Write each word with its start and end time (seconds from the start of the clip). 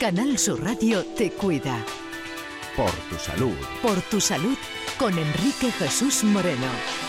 Canal 0.00 0.38
Sur 0.38 0.62
Radio 0.62 1.02
te 1.16 1.30
cuida. 1.30 1.82
Por 2.76 2.90
tu 3.08 3.16
salud. 3.16 3.56
Por 3.80 4.02
tu 4.02 4.20
salud 4.20 4.58
con 4.98 5.16
Enrique 5.18 5.72
Jesús 5.72 6.24
Moreno. 6.24 7.03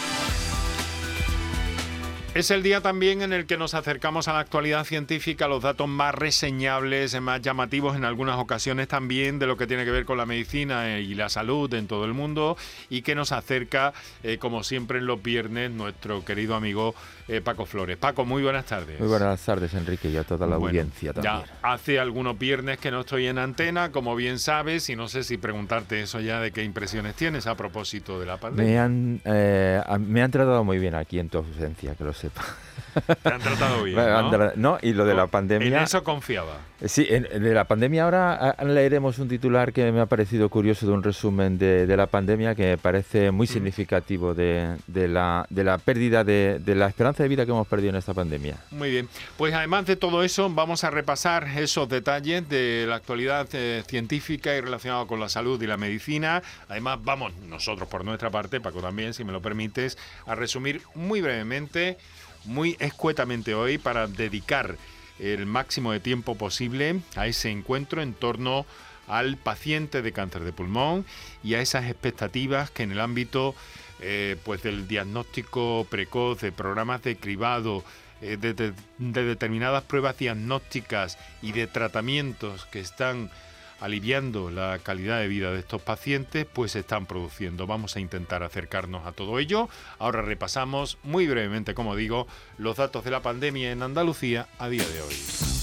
Es 2.35 2.51
el 2.51 2.63
día 2.63 2.81
también 2.81 3.21
en 3.21 3.31
el 3.31 3.45
que 3.45 3.57
nos 3.57 3.75
acercamos 3.75 4.27
a 4.27 4.33
la 4.33 4.39
actualidad 4.39 4.83
científica, 4.83 5.47
los 5.47 5.63
datos 5.63 5.87
más 5.87 6.13
reseñables, 6.13 7.17
más 7.21 7.41
llamativos 7.41 7.95
en 7.95 8.03
algunas 8.03 8.37
ocasiones 8.37 8.89
también 8.89 9.39
de 9.39 9.47
lo 9.47 9.55
que 9.55 9.67
tiene 9.67 9.85
que 9.85 9.91
ver 9.91 10.03
con 10.03 10.17
la 10.17 10.25
medicina 10.25 10.99
y 10.99 11.15
la 11.15 11.29
salud 11.29 11.73
en 11.73 11.87
todo 11.87 12.03
el 12.03 12.13
mundo 12.13 12.57
y 12.89 13.03
que 13.03 13.15
nos 13.15 13.31
acerca, 13.31 13.93
eh, 14.21 14.37
como 14.37 14.63
siempre 14.63 14.99
en 14.99 15.05
los 15.05 15.23
viernes, 15.23 15.71
nuestro 15.71 16.25
querido 16.25 16.55
amigo 16.55 16.93
eh, 17.29 17.39
Paco 17.39 17.65
Flores. 17.65 17.95
Paco, 17.95 18.25
muy 18.25 18.43
buenas 18.43 18.65
tardes. 18.65 18.99
Muy 18.99 19.07
buenas 19.07 19.39
tardes, 19.39 19.73
Enrique, 19.73 20.09
y 20.09 20.17
a 20.17 20.25
toda 20.25 20.45
la 20.45 20.57
audiencia 20.57 21.13
también. 21.13 21.35
Ya 21.35 21.45
hace 21.61 21.99
algunos 21.99 22.37
viernes 22.37 22.79
que 22.79 22.91
no 22.91 22.99
estoy 22.99 23.27
en 23.27 23.37
antena, 23.37 23.93
como 23.93 24.13
bien 24.13 24.39
sabes, 24.39 24.89
y 24.89 24.97
no 24.97 25.07
sé 25.07 25.23
si 25.23 25.37
preguntarte 25.37 26.01
eso 26.01 26.19
ya 26.19 26.41
de 26.41 26.51
qué 26.51 26.65
impresiones 26.65 27.15
tienes 27.15 27.47
a 27.47 27.55
propósito 27.55 28.19
de 28.19 28.25
la 28.25 28.35
pandemia. 28.35 28.73
Me 28.73 28.79
han, 28.79 29.21
eh, 29.23 29.81
me 29.99 30.21
han 30.21 30.31
tratado 30.31 30.65
muy 30.65 30.79
bien 30.79 30.95
aquí 30.95 31.17
en 31.17 31.29
tu 31.29 31.37
ausencia, 31.37 31.95
que 31.95 32.03
lo 32.03 32.13
sepa. 32.29 32.43
Te 33.21 33.29
han 33.29 33.41
tratado 33.41 33.83
bien, 33.83 33.97
¿no? 33.97 34.51
no 34.55 34.77
y 34.81 34.93
lo 34.93 35.05
de 35.05 35.13
la 35.13 35.27
pandemia... 35.27 35.67
En 35.67 35.83
eso 35.83 36.03
confiaba. 36.03 36.57
Sí, 36.85 37.05
en, 37.09 37.23
de 37.23 37.53
la 37.53 37.65
pandemia 37.65 38.03
ahora 38.03 38.55
leeremos 38.63 39.19
un 39.19 39.27
titular 39.27 39.73
que 39.73 39.91
me 39.91 39.99
ha 40.01 40.05
parecido 40.05 40.49
curioso 40.49 40.85
de 40.85 40.93
un 40.93 41.03
resumen 41.03 41.57
de, 41.57 41.95
la 41.95 42.07
pandemia 42.07 42.55
que 42.55 42.63
me 42.63 42.77
parece 42.77 43.31
muy 43.31 43.47
mm. 43.47 43.49
significativo 43.49 44.33
de, 44.33 44.77
la, 44.87 45.45
de 45.49 45.63
la 45.63 45.77
pérdida 45.77 46.23
de, 46.23 46.61
la 46.65 46.87
esperanza 46.87 47.23
de 47.23 47.29
vida 47.29 47.45
que 47.45 47.51
hemos 47.51 47.67
perdido 47.67 47.91
en 47.91 47.95
esta 47.97 48.13
pandemia. 48.13 48.57
Muy 48.71 48.91
bien, 48.91 49.09
pues 49.37 49.53
además 49.53 49.85
de 49.85 49.95
todo 49.95 50.23
eso 50.23 50.49
vamos 50.49 50.83
a 50.83 50.89
repasar 50.89 51.47
esos 51.57 51.87
detalles 51.89 52.47
de 52.49 52.85
la 52.87 52.95
actualidad 52.95 53.47
eh, 53.53 53.83
científica 53.87 54.55
y 54.55 54.61
relacionada 54.61 55.05
con 55.05 55.19
la 55.19 55.29
salud 55.29 55.61
y 55.61 55.67
la 55.67 55.77
medicina. 55.77 56.43
Además 56.69 56.99
vamos 57.03 57.33
nosotros 57.47 57.87
por 57.87 58.03
nuestra 58.05 58.29
parte, 58.29 58.61
Paco 58.61 58.81
también, 58.81 59.13
si 59.13 59.23
me 59.23 59.31
lo 59.31 59.41
permites, 59.41 59.97
a 60.25 60.35
resumir 60.35 60.81
muy 60.93 61.21
brevemente 61.21 61.97
muy 62.45 62.77
escuetamente 62.79 63.53
hoy 63.53 63.77
para 63.77 64.07
dedicar 64.07 64.77
el 65.19 65.45
máximo 65.45 65.91
de 65.91 65.99
tiempo 65.99 66.35
posible 66.35 66.99
a 67.15 67.27
ese 67.27 67.49
encuentro 67.49 68.01
en 68.01 68.13
torno 68.13 68.65
al 69.07 69.37
paciente 69.37 70.01
de 70.01 70.11
cáncer 70.11 70.43
de 70.43 70.53
pulmón 70.53 71.05
y 71.43 71.53
a 71.53 71.61
esas 71.61 71.85
expectativas 71.85 72.71
que 72.71 72.83
en 72.83 72.91
el 72.91 72.99
ámbito 72.99 73.55
eh, 74.01 74.35
pues 74.43 74.63
del 74.63 74.87
diagnóstico 74.87 75.87
precoz, 75.89 76.41
de 76.41 76.51
programas 76.51 77.01
de 77.03 77.15
cribado, 77.15 77.83
eh, 78.21 78.37
de 78.37 78.73
determinadas 78.97 79.83
pruebas 79.83 80.17
diagnósticas 80.17 81.17
y 81.41 81.51
de 81.53 81.67
tratamientos 81.67 82.65
que 82.65 82.79
están 82.79 83.29
aliviando 83.79 84.49
la 84.49 84.79
calidad 84.79 85.19
de 85.19 85.27
vida 85.27 85.51
de 85.51 85.59
estos 85.59 85.81
pacientes, 85.81 86.45
pues 86.51 86.73
se 86.73 86.79
están 86.79 87.05
produciendo. 87.05 87.67
Vamos 87.67 87.95
a 87.95 87.99
intentar 87.99 88.43
acercarnos 88.43 89.05
a 89.05 89.11
todo 89.11 89.39
ello. 89.39 89.69
Ahora 89.99 90.21
repasamos 90.21 90.97
muy 91.03 91.27
brevemente, 91.27 91.73
como 91.73 91.95
digo, 91.95 92.27
los 92.57 92.77
datos 92.77 93.03
de 93.03 93.11
la 93.11 93.21
pandemia 93.21 93.71
en 93.71 93.83
Andalucía 93.83 94.47
a 94.59 94.69
día 94.69 94.87
de 94.87 95.01
hoy. 95.01 95.54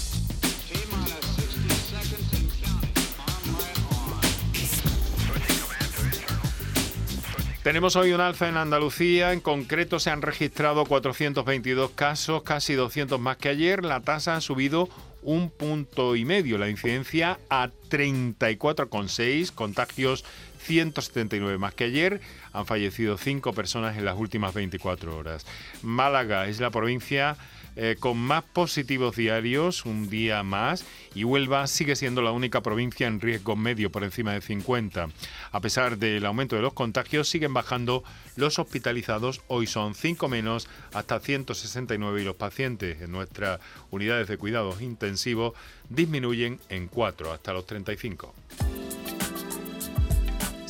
Tenemos 7.63 7.95
hoy 7.95 8.11
un 8.11 8.19
alza 8.19 8.49
en 8.49 8.57
Andalucía, 8.57 9.31
en 9.31 9.39
concreto 9.39 9.97
se 9.97 10.09
han 10.09 10.21
registrado 10.21 10.83
422 10.83 11.91
casos, 11.91 12.43
casi 12.43 12.73
200 12.73 13.21
más 13.21 13.37
que 13.37 13.47
ayer, 13.47 13.85
la 13.85 14.01
tasa 14.01 14.35
ha 14.35 14.41
subido 14.41 14.89
un 15.21 15.49
punto 15.49 16.17
y 16.17 16.25
medio, 16.25 16.57
la 16.57 16.69
incidencia 16.69 17.39
a 17.49 17.69
34,6, 17.89 19.53
contagios 19.53 20.25
179 20.59 21.57
más 21.57 21.73
que 21.73 21.85
ayer, 21.85 22.19
han 22.51 22.65
fallecido 22.65 23.17
5 23.17 23.53
personas 23.53 23.97
en 23.97 24.03
las 24.03 24.17
últimas 24.17 24.53
24 24.53 25.17
horas. 25.17 25.45
Málaga 25.81 26.49
es 26.49 26.59
la 26.59 26.69
provincia 26.69 27.37
eh, 27.75 27.95
con 27.99 28.17
más 28.17 28.43
positivos 28.43 29.15
diarios, 29.15 29.85
un 29.85 30.09
día 30.09 30.43
más, 30.43 30.85
y 31.15 31.23
Huelva 31.23 31.65
sigue 31.67 31.95
siendo 31.95 32.21
la 32.21 32.31
única 32.31 32.61
provincia 32.61 33.07
en 33.07 33.19
riesgo 33.19 33.55
medio 33.55 33.91
por 33.91 34.03
encima 34.03 34.33
de 34.33 34.41
50. 34.41 35.09
A 35.51 35.59
pesar 35.59 35.97
del 35.97 36.25
aumento 36.25 36.55
de 36.55 36.61
los 36.61 36.73
contagios, 36.73 37.29
siguen 37.29 37.53
bajando 37.53 38.03
los 38.35 38.59
hospitalizados, 38.59 39.41
hoy 39.47 39.67
son 39.67 39.95
5 39.95 40.27
menos, 40.27 40.67
hasta 40.93 41.19
169, 41.19 42.21
y 42.21 42.25
los 42.25 42.35
pacientes 42.35 43.01
en 43.01 43.11
nuestras 43.11 43.59
unidades 43.91 44.27
de 44.27 44.37
cuidados 44.37 44.81
intensivos 44.81 45.53
disminuyen 45.89 46.59
en 46.69 46.87
4, 46.87 47.33
hasta 47.33 47.53
los 47.53 47.65
35. 47.65 48.33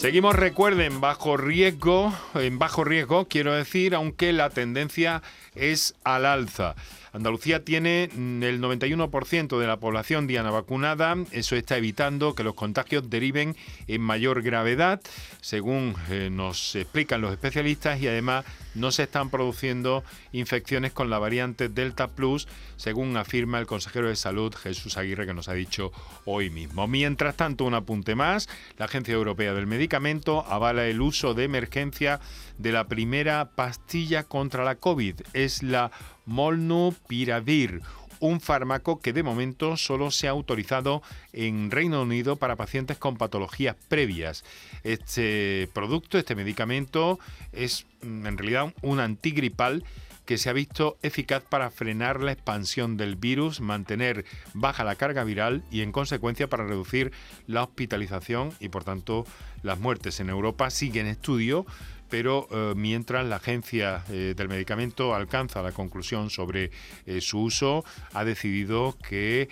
Seguimos, 0.03 0.35
recuerden, 0.35 0.99
bajo 0.99 1.37
riesgo, 1.37 2.13
en 2.35 2.59
bajo 2.59 2.83
riesgo, 2.83 3.29
quiero 3.29 3.53
decir, 3.53 3.95
aunque 3.95 4.33
la 4.33 4.49
tendencia 4.49 5.23
es 5.55 5.95
al 6.03 6.25
alza. 6.25 6.75
Andalucía 7.13 7.63
tiene 7.63 8.09
mm, 8.11 8.41
el 8.41 8.59
91% 8.59 9.59
de 9.59 9.67
la 9.67 9.77
población 9.77 10.25
diana 10.25 10.49
vacunada, 10.49 11.15
eso 11.31 11.55
está 11.55 11.77
evitando 11.77 12.33
que 12.33 12.43
los 12.43 12.55
contagios 12.55 13.07
deriven 13.07 13.55
en 13.87 14.01
mayor 14.01 14.41
gravedad, 14.41 14.99
según 15.39 15.95
eh, 16.09 16.29
nos 16.31 16.75
explican 16.75 17.21
los 17.21 17.31
especialistas, 17.31 18.01
y 18.01 18.07
además 18.07 18.45
no 18.73 18.91
se 18.91 19.03
están 19.03 19.29
produciendo 19.29 20.03
infecciones 20.31 20.91
con 20.91 21.11
la 21.11 21.19
variante 21.19 21.69
Delta 21.69 22.07
Plus, 22.07 22.47
según 22.77 23.15
afirma 23.15 23.59
el 23.59 23.67
consejero 23.67 24.07
de 24.07 24.15
salud 24.15 24.53
Jesús 24.55 24.97
Aguirre, 24.97 25.27
que 25.27 25.35
nos 25.35 25.47
ha 25.49 25.53
dicho 25.53 25.91
hoy 26.25 26.49
mismo. 26.49 26.87
Mientras 26.87 27.35
tanto, 27.35 27.65
un 27.65 27.75
apunte 27.75 28.15
más, 28.15 28.49
la 28.77 28.85
Agencia 28.85 29.13
Europea 29.13 29.53
del 29.53 29.67
Medicamento 29.67 30.45
avala 30.47 30.87
el 30.87 30.99
uso 30.99 31.35
de 31.35 31.43
emergencia 31.43 32.19
de 32.57 32.71
la 32.71 32.87
primera 32.87 33.51
pastilla 33.55 34.23
contra 34.23 34.63
la 34.63 34.75
COVID. 34.75 35.21
Es 35.43 35.61
la 35.61 35.91
Molnupiravir, 36.25 37.81
un 38.21 38.39
fármaco 38.39 39.01
que 39.01 39.11
de 39.11 39.23
momento 39.23 39.75
solo 39.75 40.09
se 40.09 40.29
ha 40.29 40.31
autorizado 40.31 41.03
en 41.33 41.69
Reino 41.69 42.01
Unido 42.01 42.37
para 42.37 42.55
pacientes 42.55 42.97
con 42.97 43.17
patologías 43.17 43.75
previas. 43.89 44.45
Este 44.85 45.67
producto, 45.73 46.17
este 46.17 46.33
medicamento, 46.33 47.19
es 47.51 47.85
mm, 48.03 48.25
en 48.25 48.37
realidad 48.37 48.73
un 48.81 49.01
antigripal 49.01 49.83
que 50.25 50.37
se 50.37 50.49
ha 50.49 50.53
visto 50.53 50.97
eficaz 51.01 51.43
para 51.43 51.69
frenar 51.69 52.21
la 52.21 52.31
expansión 52.31 52.95
del 52.95 53.17
virus, 53.17 53.59
mantener 53.59 54.23
baja 54.53 54.85
la 54.85 54.95
carga 54.95 55.25
viral 55.25 55.65
y 55.69 55.81
en 55.81 55.91
consecuencia 55.91 56.47
para 56.47 56.65
reducir 56.65 57.11
la 57.45 57.63
hospitalización 57.63 58.53
y 58.61 58.69
por 58.69 58.85
tanto 58.85 59.25
las 59.63 59.79
muertes 59.79 60.21
en 60.21 60.29
Europa. 60.29 60.69
Sigue 60.69 61.01
en 61.01 61.07
estudio 61.07 61.65
pero 62.13 62.47
eh, 62.51 62.75
mientras 62.75 63.25
la 63.25 63.37
Agencia 63.37 64.03
eh, 64.07 64.35
del 64.37 64.47
Medicamento 64.47 65.15
alcanza 65.15 65.63
la 65.63 65.71
conclusión 65.71 66.29
sobre 66.29 66.69
eh, 67.07 67.21
su 67.21 67.39
uso, 67.39 67.83
ha 68.13 68.23
decidido 68.23 68.95
que 69.01 69.49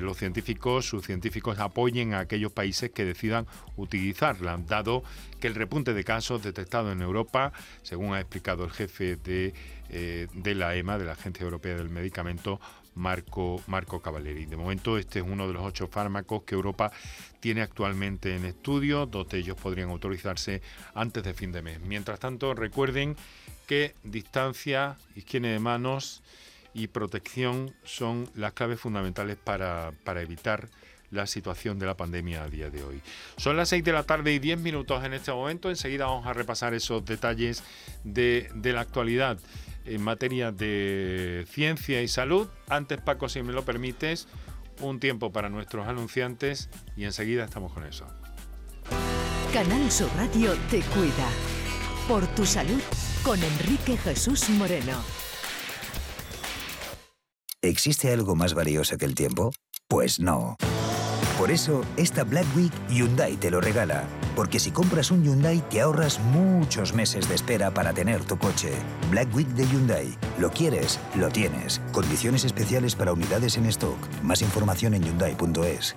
los 0.00 0.16
científicos, 0.16 0.86
sus 0.86 1.06
científicos 1.06 1.60
apoyen 1.60 2.12
a 2.12 2.20
aquellos 2.20 2.50
países 2.50 2.90
que 2.90 3.04
decidan 3.04 3.46
utilizarla, 3.76 4.58
dado 4.66 5.04
que 5.38 5.46
el 5.46 5.54
repunte 5.54 5.94
de 5.94 6.02
casos 6.02 6.42
detectado 6.42 6.90
en 6.90 7.02
Europa, 7.02 7.52
según 7.82 8.14
ha 8.14 8.20
explicado 8.20 8.64
el 8.64 8.72
jefe 8.72 9.14
de, 9.14 9.54
de 9.88 10.54
la 10.56 10.74
EMA, 10.74 10.98
de 10.98 11.04
la 11.04 11.12
Agencia 11.12 11.44
Europea 11.44 11.76
del 11.76 11.88
Medicamento, 11.88 12.60
Marco, 12.94 13.62
Marco 13.66 14.00
Cavalleri. 14.00 14.46
De 14.46 14.56
momento 14.56 14.98
este 14.98 15.20
es 15.20 15.24
uno 15.26 15.46
de 15.46 15.54
los 15.54 15.62
ocho 15.62 15.88
fármacos 15.88 16.42
que 16.42 16.54
Europa 16.54 16.92
tiene 17.40 17.62
actualmente 17.62 18.36
en 18.36 18.44
estudio, 18.44 19.06
dos 19.06 19.28
de 19.28 19.38
ellos 19.38 19.56
podrían 19.56 19.90
autorizarse 19.90 20.62
antes 20.94 21.22
de 21.22 21.34
fin 21.34 21.52
de 21.52 21.62
mes. 21.62 21.80
Mientras 21.80 22.20
tanto, 22.20 22.54
recuerden 22.54 23.16
que 23.66 23.94
distancia, 24.02 24.96
higiene 25.14 25.48
de 25.48 25.58
manos 25.58 26.22
y 26.74 26.88
protección 26.88 27.74
son 27.84 28.28
las 28.34 28.52
claves 28.52 28.80
fundamentales 28.80 29.36
para, 29.36 29.92
evitar 30.16 30.68
la 31.10 31.26
situación 31.26 31.78
de 31.78 31.86
la 31.86 31.96
pandemia 31.96 32.44
a 32.44 32.48
día 32.48 32.70
de 32.70 32.84
hoy. 32.84 33.00
Son 33.36 33.56
las 33.56 33.68
6 33.70 33.82
de 33.82 33.92
la 33.92 34.04
tarde 34.04 34.32
y 34.32 34.38
10 34.38 34.60
minutos 34.60 35.04
en 35.04 35.12
este 35.12 35.32
momento. 35.32 35.68
Enseguida 35.68 36.06
vamos 36.06 36.26
a 36.26 36.32
repasar 36.32 36.74
esos 36.74 37.04
detalles 37.04 37.64
de, 38.04 38.48
de 38.54 38.72
la 38.72 38.82
actualidad 38.82 39.38
en 39.90 40.02
materia 40.02 40.52
de 40.52 41.44
ciencia 41.48 42.00
y 42.02 42.08
salud. 42.08 42.48
Antes, 42.68 43.00
Paco, 43.00 43.28
si 43.28 43.42
me 43.42 43.52
lo 43.52 43.64
permites, 43.64 44.28
un 44.80 45.00
tiempo 45.00 45.32
para 45.32 45.48
nuestros 45.48 45.88
anunciantes 45.88 46.70
y 46.96 47.04
enseguida 47.04 47.44
estamos 47.44 47.72
con 47.72 47.84
eso. 47.84 48.06
Canal 49.52 49.90
Sur 49.90 50.08
Radio 50.16 50.54
te 50.70 50.80
cuida. 50.80 51.28
Por 52.06 52.26
tu 52.28 52.46
salud 52.46 52.80
con 53.24 53.42
Enrique 53.42 53.96
Jesús 53.96 54.48
Moreno. 54.50 55.02
¿Existe 57.62 58.12
algo 58.12 58.36
más 58.36 58.54
valioso 58.54 58.96
que 58.96 59.04
el 59.04 59.14
tiempo? 59.14 59.52
Pues 59.86 60.18
no. 60.20 60.56
Por 61.36 61.50
eso, 61.50 61.84
esta 61.96 62.24
Black 62.24 62.46
Week 62.56 62.72
Hyundai 62.88 63.36
te 63.36 63.50
lo 63.50 63.60
regala. 63.60 64.06
Porque 64.34 64.58
si 64.58 64.70
compras 64.70 65.10
un 65.10 65.22
Hyundai 65.22 65.62
te 65.68 65.80
ahorras 65.80 66.20
muchos 66.20 66.92
meses 66.94 67.28
de 67.28 67.34
espera 67.34 67.72
para 67.72 67.92
tener 67.92 68.24
tu 68.24 68.36
coche. 68.36 68.72
Black 69.10 69.34
Week 69.34 69.48
de 69.48 69.66
Hyundai. 69.66 70.18
Lo 70.38 70.50
quieres, 70.50 70.98
lo 71.14 71.28
tienes. 71.28 71.80
Condiciones 71.92 72.44
especiales 72.44 72.94
para 72.94 73.12
unidades 73.12 73.56
en 73.56 73.66
stock. 73.66 73.98
Más 74.22 74.42
información 74.42 74.94
en 74.94 75.02
hyundai.es. 75.04 75.96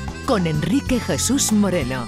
con 0.31 0.47
Enrique 0.47 0.97
Jesús 0.97 1.51
Moreno. 1.51 2.07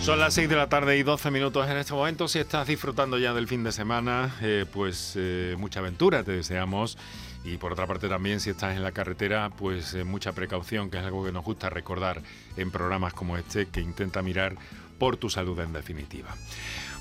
Son 0.00 0.18
las 0.18 0.32
6 0.32 0.48
de 0.48 0.56
la 0.56 0.70
tarde 0.70 0.96
y 0.96 1.02
12 1.02 1.30
minutos 1.30 1.68
en 1.68 1.76
este 1.76 1.92
momento. 1.92 2.26
Si 2.26 2.38
estás 2.38 2.66
disfrutando 2.66 3.18
ya 3.18 3.34
del 3.34 3.46
fin 3.48 3.62
de 3.62 3.70
semana, 3.70 4.34
eh, 4.40 4.64
pues 4.72 5.12
eh, 5.14 5.56
mucha 5.58 5.80
aventura 5.80 6.24
te 6.24 6.32
deseamos. 6.32 6.96
Y 7.44 7.58
por 7.58 7.74
otra 7.74 7.86
parte 7.86 8.08
también, 8.08 8.40
si 8.40 8.48
estás 8.48 8.74
en 8.74 8.82
la 8.82 8.92
carretera, 8.92 9.50
pues 9.50 9.92
eh, 9.92 10.04
mucha 10.04 10.32
precaución, 10.32 10.88
que 10.88 10.96
es 10.96 11.04
algo 11.04 11.22
que 11.22 11.32
nos 11.32 11.44
gusta 11.44 11.68
recordar 11.68 12.22
en 12.56 12.70
programas 12.70 13.12
como 13.12 13.36
este, 13.36 13.66
que 13.66 13.82
intenta 13.82 14.22
mirar 14.22 14.56
por 14.98 15.18
tu 15.18 15.28
salud 15.28 15.60
en 15.60 15.74
definitiva. 15.74 16.34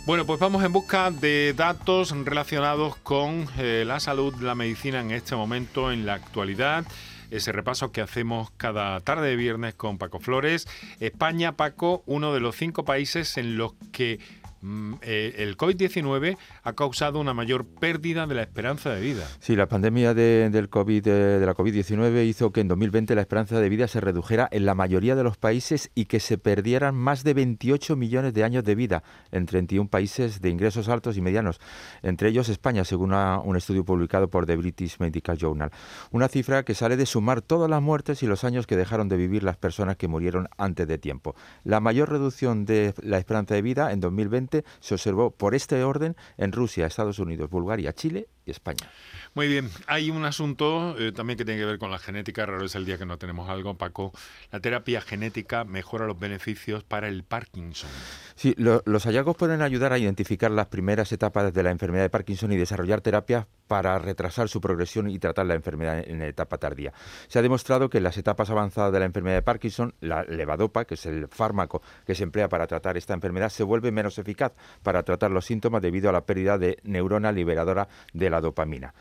Bueno, 0.05 0.25
pues 0.25 0.41
vamos 0.41 0.61
en 0.65 0.73
busca 0.73 1.09
de 1.09 1.53
datos 1.55 2.11
relacionados 2.25 2.97
con 2.97 3.47
la 3.55 4.01
salud, 4.01 4.33
la 4.41 4.55
medicina 4.55 4.99
en 4.99 5.11
este 5.11 5.37
momento, 5.37 5.89
en 5.89 6.05
la 6.05 6.15
actualidad 6.15 6.85
ese 7.31 7.51
repaso 7.51 7.91
que 7.91 8.01
hacemos 8.01 8.51
cada 8.57 8.99
tarde 9.01 9.29
de 9.29 9.35
viernes 9.35 9.73
con 9.75 9.97
Paco 9.97 10.19
Flores. 10.19 10.67
España, 10.99 11.53
Paco, 11.53 12.03
uno 12.05 12.33
de 12.33 12.39
los 12.39 12.55
cinco 12.55 12.85
países 12.85 13.37
en 13.37 13.57
los 13.57 13.73
que 13.91 14.19
el 14.61 15.57
COVID-19 15.57 16.37
ha 16.63 16.73
causado 16.73 17.19
una 17.19 17.33
mayor 17.33 17.65
pérdida 17.65 18.27
de 18.27 18.35
la 18.35 18.41
esperanza 18.41 18.89
de 18.89 19.01
vida. 19.01 19.25
Sí, 19.39 19.55
la 19.55 19.67
pandemia 19.67 20.13
de, 20.13 20.49
del 20.49 20.69
COVID, 20.69 21.03
de, 21.03 21.45
la 21.45 21.55
COVID-19 21.55 22.25
hizo 22.27 22.51
que 22.51 22.61
en 22.61 22.67
2020 22.67 23.15
la 23.15 23.21
esperanza 23.21 23.59
de 23.59 23.69
vida 23.69 23.87
se 23.87 24.01
redujera 24.01 24.47
en 24.51 24.65
la 24.65 24.75
mayoría 24.75 25.15
de 25.15 25.23
los 25.23 25.37
países 25.37 25.91
y 25.95 26.05
que 26.05 26.19
se 26.19 26.37
perdieran 26.37 26.95
más 26.95 27.23
de 27.23 27.33
28 27.33 27.95
millones 27.95 28.33
de 28.33 28.43
años 28.43 28.63
de 28.63 28.75
vida 28.75 29.03
en 29.31 29.45
31 29.45 29.89
países 29.89 30.41
de 30.41 30.49
ingresos 30.49 30.89
altos 30.89 31.17
y 31.17 31.21
medianos, 31.21 31.59
entre 32.01 32.29
ellos 32.29 32.49
España, 32.49 32.83
según 32.83 33.13
un 33.13 33.57
estudio 33.57 33.83
publicado 33.85 34.29
por 34.29 34.45
The 34.45 34.55
British 34.55 34.97
Medical 34.99 35.37
Journal. 35.37 35.71
Una 36.11 36.27
cifra 36.27 36.63
que 36.63 36.75
sale 36.75 36.97
de 36.97 37.05
sumar 37.05 37.41
todas 37.41 37.69
las 37.69 37.81
muertes 37.81 38.23
y 38.23 38.27
los 38.27 38.43
años 38.43 38.67
que 38.67 38.75
dejaron 38.75 39.09
de 39.09 39.17
vivir 39.17 39.43
las 39.43 39.57
personas 39.57 39.95
que 39.95 40.07
murieron 40.07 40.47
antes 40.57 40.87
de 40.87 40.97
tiempo. 40.97 41.35
La 41.63 41.79
mayor 41.79 42.09
reducción 42.09 42.65
de 42.65 42.93
la 43.01 43.17
esperanza 43.17 43.55
de 43.55 43.61
vida 43.61 43.91
en 43.91 43.99
2020 43.99 44.48
se 44.79 44.93
observó 44.93 45.31
por 45.31 45.55
este 45.55 45.83
orden 45.83 46.15
en 46.37 46.51
Rusia, 46.51 46.85
Estados 46.85 47.19
Unidos, 47.19 47.49
Bulgaria, 47.49 47.93
Chile 47.93 48.27
y 48.49 48.51
España. 48.51 48.91
Muy 49.35 49.47
bien, 49.47 49.69
hay 49.87 50.09
un 50.09 50.25
asunto 50.25 50.95
eh, 50.99 51.11
también 51.11 51.37
que 51.37 51.45
tiene 51.45 51.59
que 51.59 51.65
ver 51.65 51.79
con 51.79 51.91
la 51.91 51.99
genética, 51.99 52.45
raro 52.45 52.65
es 52.65 52.75
el 52.75 52.85
día 52.85 52.97
que 52.97 53.05
no 53.05 53.17
tenemos 53.17 53.49
algo, 53.49 53.75
Paco. 53.77 54.11
La 54.51 54.59
terapia 54.59 55.01
genética 55.01 55.63
mejora 55.63 56.07
los 56.07 56.19
beneficios 56.19 56.83
para 56.83 57.07
el 57.07 57.23
Parkinson. 57.23 57.89
Sí, 58.35 58.55
los 58.57 59.03
hallazgos 59.05 59.37
pueden 59.37 59.61
ayudar 59.61 59.93
a 59.93 59.99
identificar 59.99 60.51
las 60.51 60.67
primeras 60.67 61.11
etapas 61.11 61.53
de 61.53 61.63
la 61.63 61.71
enfermedad 61.71 62.03
de 62.03 62.09
Parkinson 62.09 62.51
y 62.51 62.57
desarrollar 62.57 63.01
terapias 63.01 63.45
para 63.67 63.99
retrasar 63.99 64.49
su 64.49 64.59
progresión 64.59 65.09
y 65.09 65.19
tratar 65.19 65.45
la 65.45 65.53
enfermedad 65.53 66.03
en 66.05 66.23
etapa 66.23 66.57
tardía. 66.57 66.91
Se 67.27 67.37
ha 67.37 67.41
demostrado 67.43 67.89
que 67.89 67.99
en 67.99 68.03
las 68.03 68.17
etapas 68.17 68.49
avanzadas 68.49 68.91
de 68.91 68.99
la 68.99 69.05
enfermedad 69.05 69.35
de 69.35 69.41
Parkinson, 69.43 69.93
la 70.01 70.23
levadopa, 70.23 70.85
que 70.85 70.95
es 70.95 71.05
el 71.05 71.27
fármaco 71.27 71.81
que 72.05 72.15
se 72.15 72.23
emplea 72.23 72.49
para 72.49 72.65
tratar 72.65 72.97
esta 72.97 73.13
enfermedad, 73.13 73.49
se 73.49 73.63
vuelve 73.63 73.91
menos 73.91 74.17
eficaz 74.17 74.53
para 74.81 75.03
tratar 75.03 75.29
los 75.29 75.45
síntomas 75.45 75.81
debido 75.81 76.09
a 76.09 76.13
la 76.13 76.25
pérdida 76.25 76.57
de 76.57 76.79
neurona 76.83 77.31
liberadora 77.31 77.87
de 78.13 78.29
la 78.29 78.38
dopamina. 78.41 78.93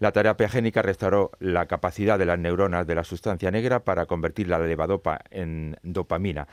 La 0.00 0.12
terapia 0.12 0.48
génica 0.48 0.80
restauró 0.80 1.32
la 1.40 1.66
capacidad 1.66 2.18
de 2.18 2.26
las 2.26 2.38
neuronas 2.38 2.86
de 2.86 2.94
la 2.94 3.02
sustancia 3.02 3.50
negra 3.50 3.80
para 3.80 4.06
convertir 4.06 4.48
la 4.48 4.58
levadopa 4.58 5.20
en 5.30 5.76
dopamina. 5.82 6.46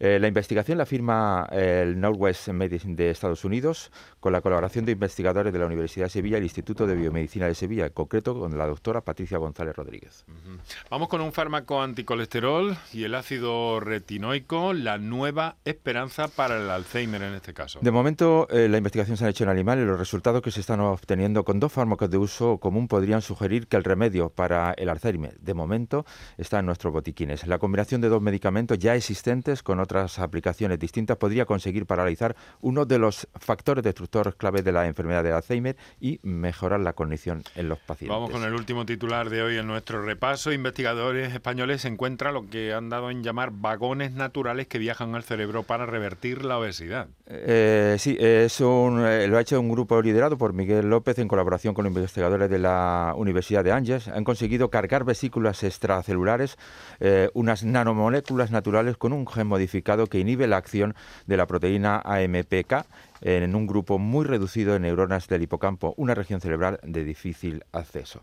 Eh, 0.00 0.18
la 0.20 0.26
investigación 0.26 0.78
la 0.78 0.86
firma 0.86 1.48
eh, 1.52 1.82
el 1.84 2.00
Northwest 2.00 2.48
Medicine 2.48 2.96
de 2.96 3.10
Estados 3.10 3.44
Unidos 3.44 3.92
con 4.18 4.32
la 4.32 4.40
colaboración 4.40 4.84
de 4.84 4.92
investigadores 4.92 5.52
de 5.52 5.58
la 5.60 5.66
Universidad 5.66 6.06
de 6.06 6.10
Sevilla 6.10 6.36
y 6.36 6.38
el 6.38 6.44
Instituto 6.44 6.86
de 6.86 6.96
Biomedicina 6.96 7.46
de 7.46 7.54
Sevilla, 7.54 7.86
en 7.86 7.92
concreto 7.92 8.38
con 8.38 8.56
la 8.58 8.66
doctora 8.66 9.02
Patricia 9.02 9.38
González 9.38 9.76
Rodríguez. 9.76 10.24
Vamos 10.90 11.08
con 11.08 11.20
un 11.20 11.32
fármaco 11.32 11.80
anticolesterol 11.80 12.76
y 12.92 13.04
el 13.04 13.14
ácido 13.14 13.78
retinoico, 13.78 14.72
la 14.72 14.98
nueva 14.98 15.56
esperanza 15.64 16.26
para 16.26 16.56
el 16.56 16.68
Alzheimer 16.68 17.22
en 17.22 17.34
este 17.34 17.54
caso. 17.54 17.78
De 17.80 17.90
momento, 17.92 18.48
eh, 18.50 18.68
la 18.68 18.78
investigación 18.78 19.16
se 19.16 19.24
ha 19.24 19.28
hecho 19.28 19.44
en 19.44 19.50
animales 19.50 19.84
y 19.84 19.86
los 19.86 19.98
resultados 19.98 20.42
que 20.42 20.50
se 20.50 20.60
están 20.60 20.80
obteniendo 20.80 21.44
con 21.44 21.60
dos 21.60 21.72
fármacos 21.72 22.10
de 22.10 22.18
uso 22.18 22.58
común 22.58 22.87
podrían 22.88 23.22
sugerir 23.22 23.68
que 23.68 23.76
el 23.76 23.84
remedio 23.84 24.30
para 24.30 24.72
el 24.72 24.88
Alzheimer, 24.88 25.38
de 25.38 25.54
momento, 25.54 26.04
está 26.36 26.58
en 26.58 26.66
nuestros 26.66 26.92
botiquines. 26.92 27.46
La 27.46 27.58
combinación 27.58 28.00
de 28.00 28.08
dos 28.08 28.20
medicamentos 28.20 28.78
ya 28.78 28.94
existentes 28.94 29.62
con 29.62 29.80
otras 29.80 30.18
aplicaciones 30.18 30.78
distintas 30.78 31.16
podría 31.16 31.44
conseguir 31.44 31.86
paralizar 31.86 32.34
uno 32.60 32.84
de 32.84 32.98
los 32.98 33.28
factores 33.34 33.84
destructores 33.84 34.34
clave 34.34 34.62
de 34.62 34.72
la 34.72 34.86
enfermedad 34.86 35.22
de 35.22 35.32
Alzheimer 35.32 35.76
y 36.00 36.18
mejorar 36.22 36.80
la 36.80 36.94
cognición 36.94 37.42
en 37.54 37.68
los 37.68 37.78
pacientes. 37.78 38.14
Vamos 38.14 38.30
con 38.30 38.44
el 38.44 38.54
último 38.54 38.86
titular 38.86 39.30
de 39.30 39.42
hoy 39.42 39.58
en 39.58 39.66
nuestro 39.66 40.02
repaso. 40.02 40.52
Investigadores 40.52 41.32
españoles 41.32 41.84
encuentran 41.84 42.34
lo 42.34 42.48
que 42.48 42.72
han 42.72 42.88
dado 42.88 43.10
en 43.10 43.22
llamar 43.22 43.50
vagones 43.52 44.12
naturales 44.12 44.66
que 44.66 44.78
viajan 44.78 45.14
al 45.14 45.22
cerebro 45.22 45.62
para 45.62 45.86
revertir 45.86 46.44
la 46.44 46.58
obesidad. 46.58 47.08
Eh, 47.30 47.96
sí, 47.98 48.16
es 48.18 48.58
un, 48.62 49.04
eh, 49.04 49.26
lo 49.28 49.36
ha 49.36 49.42
hecho 49.42 49.60
un 49.60 49.68
grupo 49.68 50.00
liderado 50.00 50.38
por 50.38 50.54
Miguel 50.54 50.88
López 50.88 51.18
en 51.18 51.28
colaboración 51.28 51.74
con 51.74 51.86
investigadores 51.86 52.48
de 52.48 52.58
la 52.58 53.12
Universidad 53.18 53.62
de 53.62 53.70
Angers 53.70 54.08
han 54.08 54.24
conseguido 54.24 54.70
cargar 54.70 55.04
vesículas 55.04 55.62
extracelulares, 55.62 56.56
eh, 57.00 57.28
unas 57.34 57.64
nanomoléculas 57.64 58.50
naturales 58.50 58.96
con 58.96 59.12
un 59.12 59.26
gen 59.26 59.46
modificado 59.46 60.06
que 60.06 60.20
inhibe 60.20 60.46
la 60.46 60.56
acción 60.56 60.94
de 61.26 61.36
la 61.36 61.46
proteína 61.46 62.00
AMPK 62.02 62.86
en 63.20 63.54
un 63.54 63.66
grupo 63.66 63.98
muy 63.98 64.24
reducido 64.24 64.72
de 64.72 64.80
neuronas 64.80 65.28
del 65.28 65.42
hipocampo, 65.42 65.92
una 65.98 66.14
región 66.14 66.40
cerebral 66.40 66.80
de 66.82 67.04
difícil 67.04 67.62
acceso. 67.72 68.22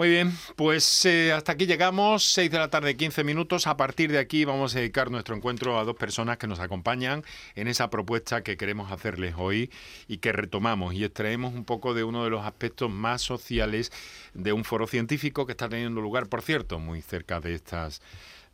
Muy 0.00 0.08
bien, 0.08 0.32
pues 0.56 1.04
eh, 1.04 1.30
hasta 1.30 1.52
aquí 1.52 1.66
llegamos, 1.66 2.24
6 2.24 2.50
de 2.50 2.56
la 2.56 2.70
tarde, 2.70 2.96
15 2.96 3.22
minutos. 3.22 3.66
A 3.66 3.76
partir 3.76 4.10
de 4.10 4.18
aquí 4.18 4.46
vamos 4.46 4.74
a 4.74 4.78
dedicar 4.78 5.10
nuestro 5.10 5.36
encuentro 5.36 5.78
a 5.78 5.84
dos 5.84 5.94
personas 5.94 6.38
que 6.38 6.46
nos 6.46 6.58
acompañan 6.58 7.22
en 7.54 7.68
esa 7.68 7.90
propuesta 7.90 8.42
que 8.42 8.56
queremos 8.56 8.90
hacerles 8.92 9.34
hoy 9.36 9.70
y 10.08 10.16
que 10.16 10.32
retomamos 10.32 10.94
y 10.94 11.04
extraemos 11.04 11.52
un 11.52 11.66
poco 11.66 11.92
de 11.92 12.04
uno 12.04 12.24
de 12.24 12.30
los 12.30 12.46
aspectos 12.46 12.90
más 12.90 13.20
sociales 13.20 13.92
de 14.32 14.54
un 14.54 14.64
foro 14.64 14.86
científico 14.86 15.44
que 15.44 15.52
está 15.52 15.68
teniendo 15.68 16.00
lugar, 16.00 16.30
por 16.30 16.40
cierto, 16.40 16.78
muy 16.78 17.02
cerca 17.02 17.40
de 17.40 17.52
estas 17.52 18.00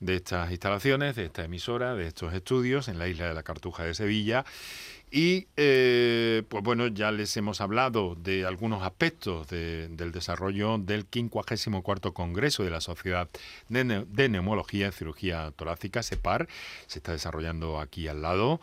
de 0.01 0.17
estas 0.17 0.51
instalaciones, 0.51 1.17
de 1.17 1.25
esta 1.27 1.45
emisora, 1.45 1.95
de 1.95 2.07
estos 2.07 2.35
estudios 2.35 2.89
en 2.89 2.99
la 2.99 3.09
isla 3.09 3.29
de 3.29 3.35
la 3.35 3.43
Cartuja 3.43 3.85
de 3.85 3.95
Sevilla 3.95 4.45
y 5.11 5.47
eh, 5.57 6.43
pues 6.49 6.65
bueno, 6.65 6.89
ya 6.89 7.13
les 7.13 7.37
hemos 7.37 7.61
hablado 7.61 8.17
de 8.17 8.45
algunos 8.45 8.83
aspectos 8.83 9.49
del 9.49 10.13
desarrollo 10.13 10.79
del 10.79 11.07
54 11.11 12.13
Congreso 12.13 12.65
de 12.65 12.71
la 12.71 12.81
Sociedad 12.81 13.29
de, 13.69 14.29
Neumología 14.29 14.89
y 14.89 14.93
Cirugía 14.93 15.53
Torácica, 15.55 16.03
SEPAR, 16.03 16.49
se 16.87 16.99
está 16.99 17.13
desarrollando 17.13 17.79
aquí 17.81 18.09
al 18.09 18.23
lado. 18.23 18.61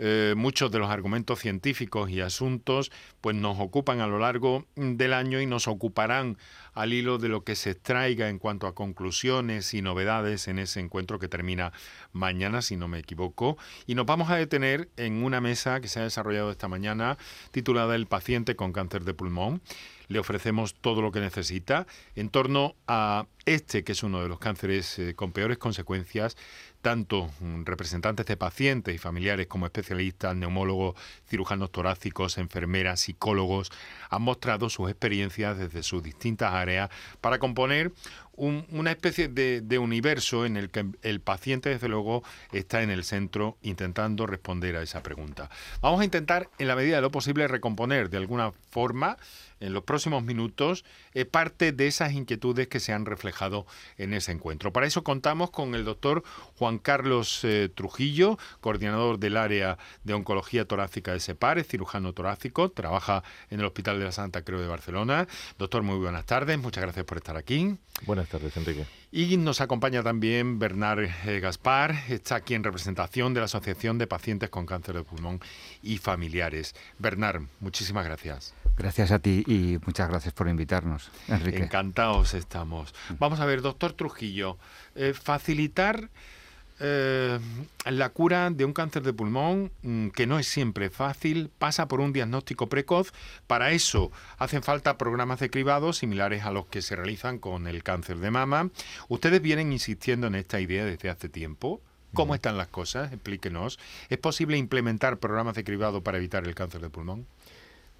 Eh, 0.00 0.34
muchos 0.36 0.70
de 0.70 0.78
los 0.78 0.90
argumentos 0.90 1.40
científicos 1.40 2.08
y 2.10 2.20
asuntos 2.20 2.92
pues 3.20 3.34
nos 3.34 3.58
ocupan 3.58 4.00
a 4.00 4.06
lo 4.06 4.20
largo 4.20 4.64
del 4.76 5.12
año 5.12 5.40
y 5.40 5.46
nos 5.46 5.66
ocuparán 5.66 6.38
al 6.78 6.92
hilo 6.92 7.18
de 7.18 7.28
lo 7.28 7.42
que 7.42 7.56
se 7.56 7.70
extraiga 7.70 8.28
en 8.28 8.38
cuanto 8.38 8.68
a 8.68 8.74
conclusiones 8.74 9.74
y 9.74 9.82
novedades 9.82 10.46
en 10.46 10.60
ese 10.60 10.78
encuentro 10.78 11.18
que 11.18 11.26
termina 11.26 11.72
mañana, 12.12 12.62
si 12.62 12.76
no 12.76 12.86
me 12.86 13.00
equivoco. 13.00 13.58
Y 13.88 13.96
nos 13.96 14.06
vamos 14.06 14.30
a 14.30 14.36
detener 14.36 14.88
en 14.96 15.24
una 15.24 15.40
mesa 15.40 15.80
que 15.80 15.88
se 15.88 15.98
ha 15.98 16.04
desarrollado 16.04 16.52
esta 16.52 16.68
mañana 16.68 17.18
titulada 17.50 17.96
El 17.96 18.06
paciente 18.06 18.54
con 18.54 18.72
cáncer 18.72 19.02
de 19.02 19.12
pulmón 19.12 19.60
le 20.08 20.18
ofrecemos 20.18 20.74
todo 20.74 21.02
lo 21.02 21.12
que 21.12 21.20
necesita 21.20 21.86
en 22.16 22.30
torno 22.30 22.74
a 22.86 23.26
este, 23.44 23.84
que 23.84 23.92
es 23.92 24.02
uno 24.02 24.22
de 24.22 24.28
los 24.28 24.38
cánceres 24.38 24.98
eh, 24.98 25.14
con 25.14 25.32
peores 25.32 25.58
consecuencias, 25.58 26.36
tanto 26.80 27.30
mm, 27.40 27.64
representantes 27.64 28.26
de 28.26 28.36
pacientes 28.36 28.94
y 28.94 28.98
familiares 28.98 29.46
como 29.46 29.66
especialistas, 29.66 30.34
neumólogos, 30.34 30.96
cirujanos 31.26 31.70
torácicos, 31.70 32.38
enfermeras, 32.38 33.00
psicólogos, 33.00 33.70
han 34.10 34.22
mostrado 34.22 34.68
sus 34.70 34.90
experiencias 34.90 35.58
desde 35.58 35.82
sus 35.82 36.02
distintas 36.02 36.52
áreas 36.52 36.67
para 37.20 37.38
componer 37.38 37.92
una 38.38 38.92
especie 38.92 39.26
de, 39.26 39.60
de, 39.60 39.78
universo 39.78 40.46
en 40.46 40.56
el 40.56 40.70
que 40.70 40.86
el 41.02 41.20
paciente, 41.20 41.70
desde 41.70 41.88
luego, 41.88 42.22
está 42.52 42.82
en 42.82 42.90
el 42.90 43.02
centro 43.02 43.56
intentando 43.62 44.26
responder 44.26 44.76
a 44.76 44.82
esa 44.82 45.02
pregunta. 45.02 45.50
Vamos 45.80 46.00
a 46.00 46.04
intentar, 46.04 46.48
en 46.58 46.68
la 46.68 46.76
medida 46.76 46.96
de 46.96 47.02
lo 47.02 47.10
posible, 47.10 47.48
recomponer 47.48 48.10
de 48.10 48.16
alguna 48.16 48.52
forma 48.70 49.16
en 49.60 49.72
los 49.72 49.84
próximos 49.84 50.22
minutos 50.22 50.84
eh, 51.14 51.24
parte 51.24 51.72
de 51.72 51.86
esas 51.86 52.12
inquietudes 52.12 52.68
que 52.68 52.80
se 52.80 52.92
han 52.92 53.06
reflejado 53.06 53.66
en 53.96 54.14
ese 54.14 54.32
encuentro. 54.32 54.72
Para 54.72 54.86
eso 54.86 55.04
contamos 55.04 55.50
con 55.50 55.74
el 55.74 55.84
doctor 55.84 56.22
Juan 56.56 56.78
Carlos 56.78 57.40
eh, 57.44 57.68
Trujillo, 57.74 58.38
coordinador 58.60 59.18
del 59.18 59.36
área 59.36 59.78
de 60.04 60.14
oncología 60.14 60.64
torácica 60.64 61.12
de 61.12 61.20
SEPAR, 61.20 61.58
es 61.58 61.68
cirujano 61.68 62.12
torácico, 62.12 62.70
trabaja 62.70 63.22
en 63.50 63.60
el 63.60 63.66
Hospital 63.66 63.98
de 63.98 64.06
la 64.06 64.12
Santa 64.12 64.42
Cruz 64.42 64.60
de 64.60 64.66
Barcelona. 64.66 65.26
Doctor, 65.58 65.82
muy 65.82 65.98
buenas 65.98 66.26
tardes, 66.26 66.58
muchas 66.58 66.82
gracias 66.82 67.04
por 67.04 67.18
estar 67.18 67.36
aquí. 67.36 67.76
Buenas 68.06 68.28
tardes, 68.28 68.56
Enrique. 68.56 68.86
Y 69.10 69.38
nos 69.38 69.60
acompaña 69.60 70.02
también 70.02 70.58
Bernard 70.58 71.08
eh, 71.26 71.40
Gaspar, 71.40 71.94
está 72.08 72.36
aquí 72.36 72.54
en 72.54 72.62
representación 72.62 73.32
de 73.32 73.40
la 73.40 73.46
Asociación 73.46 73.96
de 73.96 74.06
Pacientes 74.06 74.50
con 74.50 74.66
Cáncer 74.66 74.96
de 74.96 75.02
Pulmón 75.02 75.40
y 75.82 75.98
Familiares. 75.98 76.74
Bernard, 76.98 77.42
muchísimas 77.60 78.04
gracias. 78.04 78.54
Gracias 78.78 79.10
a 79.10 79.18
ti 79.18 79.42
y 79.46 79.78
muchas 79.84 80.08
gracias 80.08 80.32
por 80.32 80.48
invitarnos, 80.48 81.10
Enrique. 81.26 81.64
Encantados 81.64 82.34
estamos. 82.34 82.94
Vamos 83.18 83.40
a 83.40 83.44
ver, 83.44 83.60
doctor 83.60 83.92
Trujillo, 83.92 84.56
eh, 84.94 85.14
facilitar 85.20 86.08
eh, 86.78 87.40
la 87.86 88.08
cura 88.10 88.50
de 88.50 88.64
un 88.64 88.72
cáncer 88.72 89.02
de 89.02 89.12
pulmón, 89.12 89.72
mm, 89.82 90.08
que 90.10 90.28
no 90.28 90.38
es 90.38 90.46
siempre 90.46 90.90
fácil, 90.90 91.50
pasa 91.58 91.88
por 91.88 92.00
un 92.00 92.12
diagnóstico 92.12 92.68
precoz. 92.68 93.12
Para 93.48 93.72
eso 93.72 94.12
hacen 94.38 94.62
falta 94.62 94.96
programas 94.96 95.40
de 95.40 95.50
cribado 95.50 95.92
similares 95.92 96.44
a 96.44 96.52
los 96.52 96.66
que 96.66 96.80
se 96.80 96.94
realizan 96.94 97.38
con 97.38 97.66
el 97.66 97.82
cáncer 97.82 98.18
de 98.18 98.30
mama. 98.30 98.70
Ustedes 99.08 99.42
vienen 99.42 99.72
insistiendo 99.72 100.28
en 100.28 100.36
esta 100.36 100.60
idea 100.60 100.84
desde 100.84 101.10
hace 101.10 101.28
tiempo. 101.28 101.80
¿Cómo 102.14 102.34
están 102.34 102.56
las 102.56 102.68
cosas? 102.68 103.12
Explíquenos. 103.12 103.78
¿Es 104.08 104.18
posible 104.18 104.56
implementar 104.56 105.18
programas 105.18 105.56
de 105.56 105.64
cribado 105.64 106.02
para 106.02 106.18
evitar 106.18 106.46
el 106.46 106.54
cáncer 106.54 106.80
de 106.80 106.88
pulmón? 106.88 107.26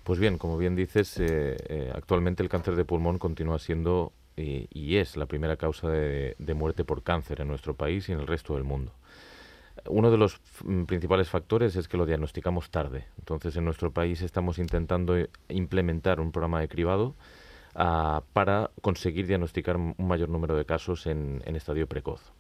Pues 0.09 0.19
bien, 0.19 0.38
como 0.38 0.57
bien 0.57 0.75
dices, 0.75 1.21
eh, 1.21 1.55
eh, 1.69 1.93
actualmente 1.95 2.43
el 2.43 2.49
cáncer 2.49 2.77
de 2.77 2.87
pulmón 2.87 3.19
continúa 3.19 3.59
siendo 3.59 4.15
eh, 4.38 4.67
y 4.71 4.97
es 4.97 5.19
la 5.19 5.27
primera 5.27 5.59
causa 5.59 5.91
de, 5.91 6.35
muerte 6.55 6.83
por 6.83 7.03
cáncer 7.03 7.43
en 7.43 7.49
nuestro 7.49 7.75
país 7.75 8.09
y 8.09 8.12
en 8.12 8.21
el 8.21 8.27
resto 8.27 8.55
del 8.55 8.65
mundo. 8.65 8.95
Uno 9.87 10.11
de 10.11 10.17
los 10.17 10.41
mm, 10.65 10.85
principales 10.85 11.29
factores 11.29 11.77
es 11.77 11.88
que 11.88 11.99
lo 11.99 12.07
diagnosticamos 12.07 12.71
tarde. 12.71 13.05
Entonces, 13.19 13.55
en 13.57 13.67
nuestro 13.67 13.91
país 13.91 14.23
estamos 14.23 14.59
intentando 14.59 15.15
implementar 15.50 16.21
un 16.21 16.33
programa 16.33 16.61
de 16.61 16.69
cribado 16.69 17.15
ah, 17.75 18.23
para 18.33 18.71
conseguir 18.81 19.27
diagnosticar 19.27 19.77
un 19.77 19.95
mayor 19.99 20.31
número 20.31 20.57
de 20.57 20.65
casos 20.65 21.07
en, 21.07 21.43
estadio 21.45 21.87
precoz. 21.87 22.33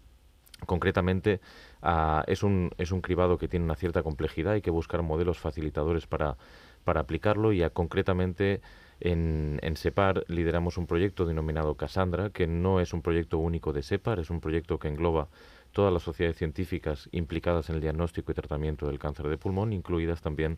Concretamente, 0.64 1.42
ah, 1.82 2.24
es, 2.28 2.42
un, 2.42 2.70
es 2.78 2.92
un 2.92 3.02
cribado 3.02 3.36
que 3.36 3.46
tiene 3.46 3.66
una 3.66 3.76
cierta 3.76 4.02
complejidad, 4.02 4.54
hay 4.54 4.62
que 4.62 4.70
buscar 4.70 5.02
modelos 5.02 5.38
facilitadores 5.38 6.06
para 6.06 6.38
para 6.88 7.00
aplicarlo 7.00 7.52
y 7.52 7.62
concretamente 7.68 8.62
en, 8.98 9.60
SEPAR 9.76 10.24
lideramos 10.28 10.78
un 10.78 10.86
proyecto 10.86 11.26
denominado 11.26 11.74
Cassandra, 11.74 12.30
que 12.30 12.46
no 12.46 12.80
es 12.80 12.94
un 12.94 13.02
proyecto 13.02 13.36
único 13.36 13.74
de 13.74 13.82
SEPAR, 13.82 14.20
es 14.20 14.30
un 14.30 14.40
proyecto 14.40 14.78
que 14.78 14.88
engloba 14.88 15.28
todas 15.72 15.92
las 15.92 16.02
sociedades 16.02 16.38
científicas 16.38 17.10
implicadas 17.12 17.68
en 17.68 17.74
el 17.74 17.82
diagnóstico 17.82 18.32
y 18.32 18.34
tratamiento 18.34 18.86
del 18.86 18.98
cáncer 18.98 19.28
de 19.28 19.36
pulmón, 19.36 19.74
incluidas 19.74 20.22
también 20.22 20.56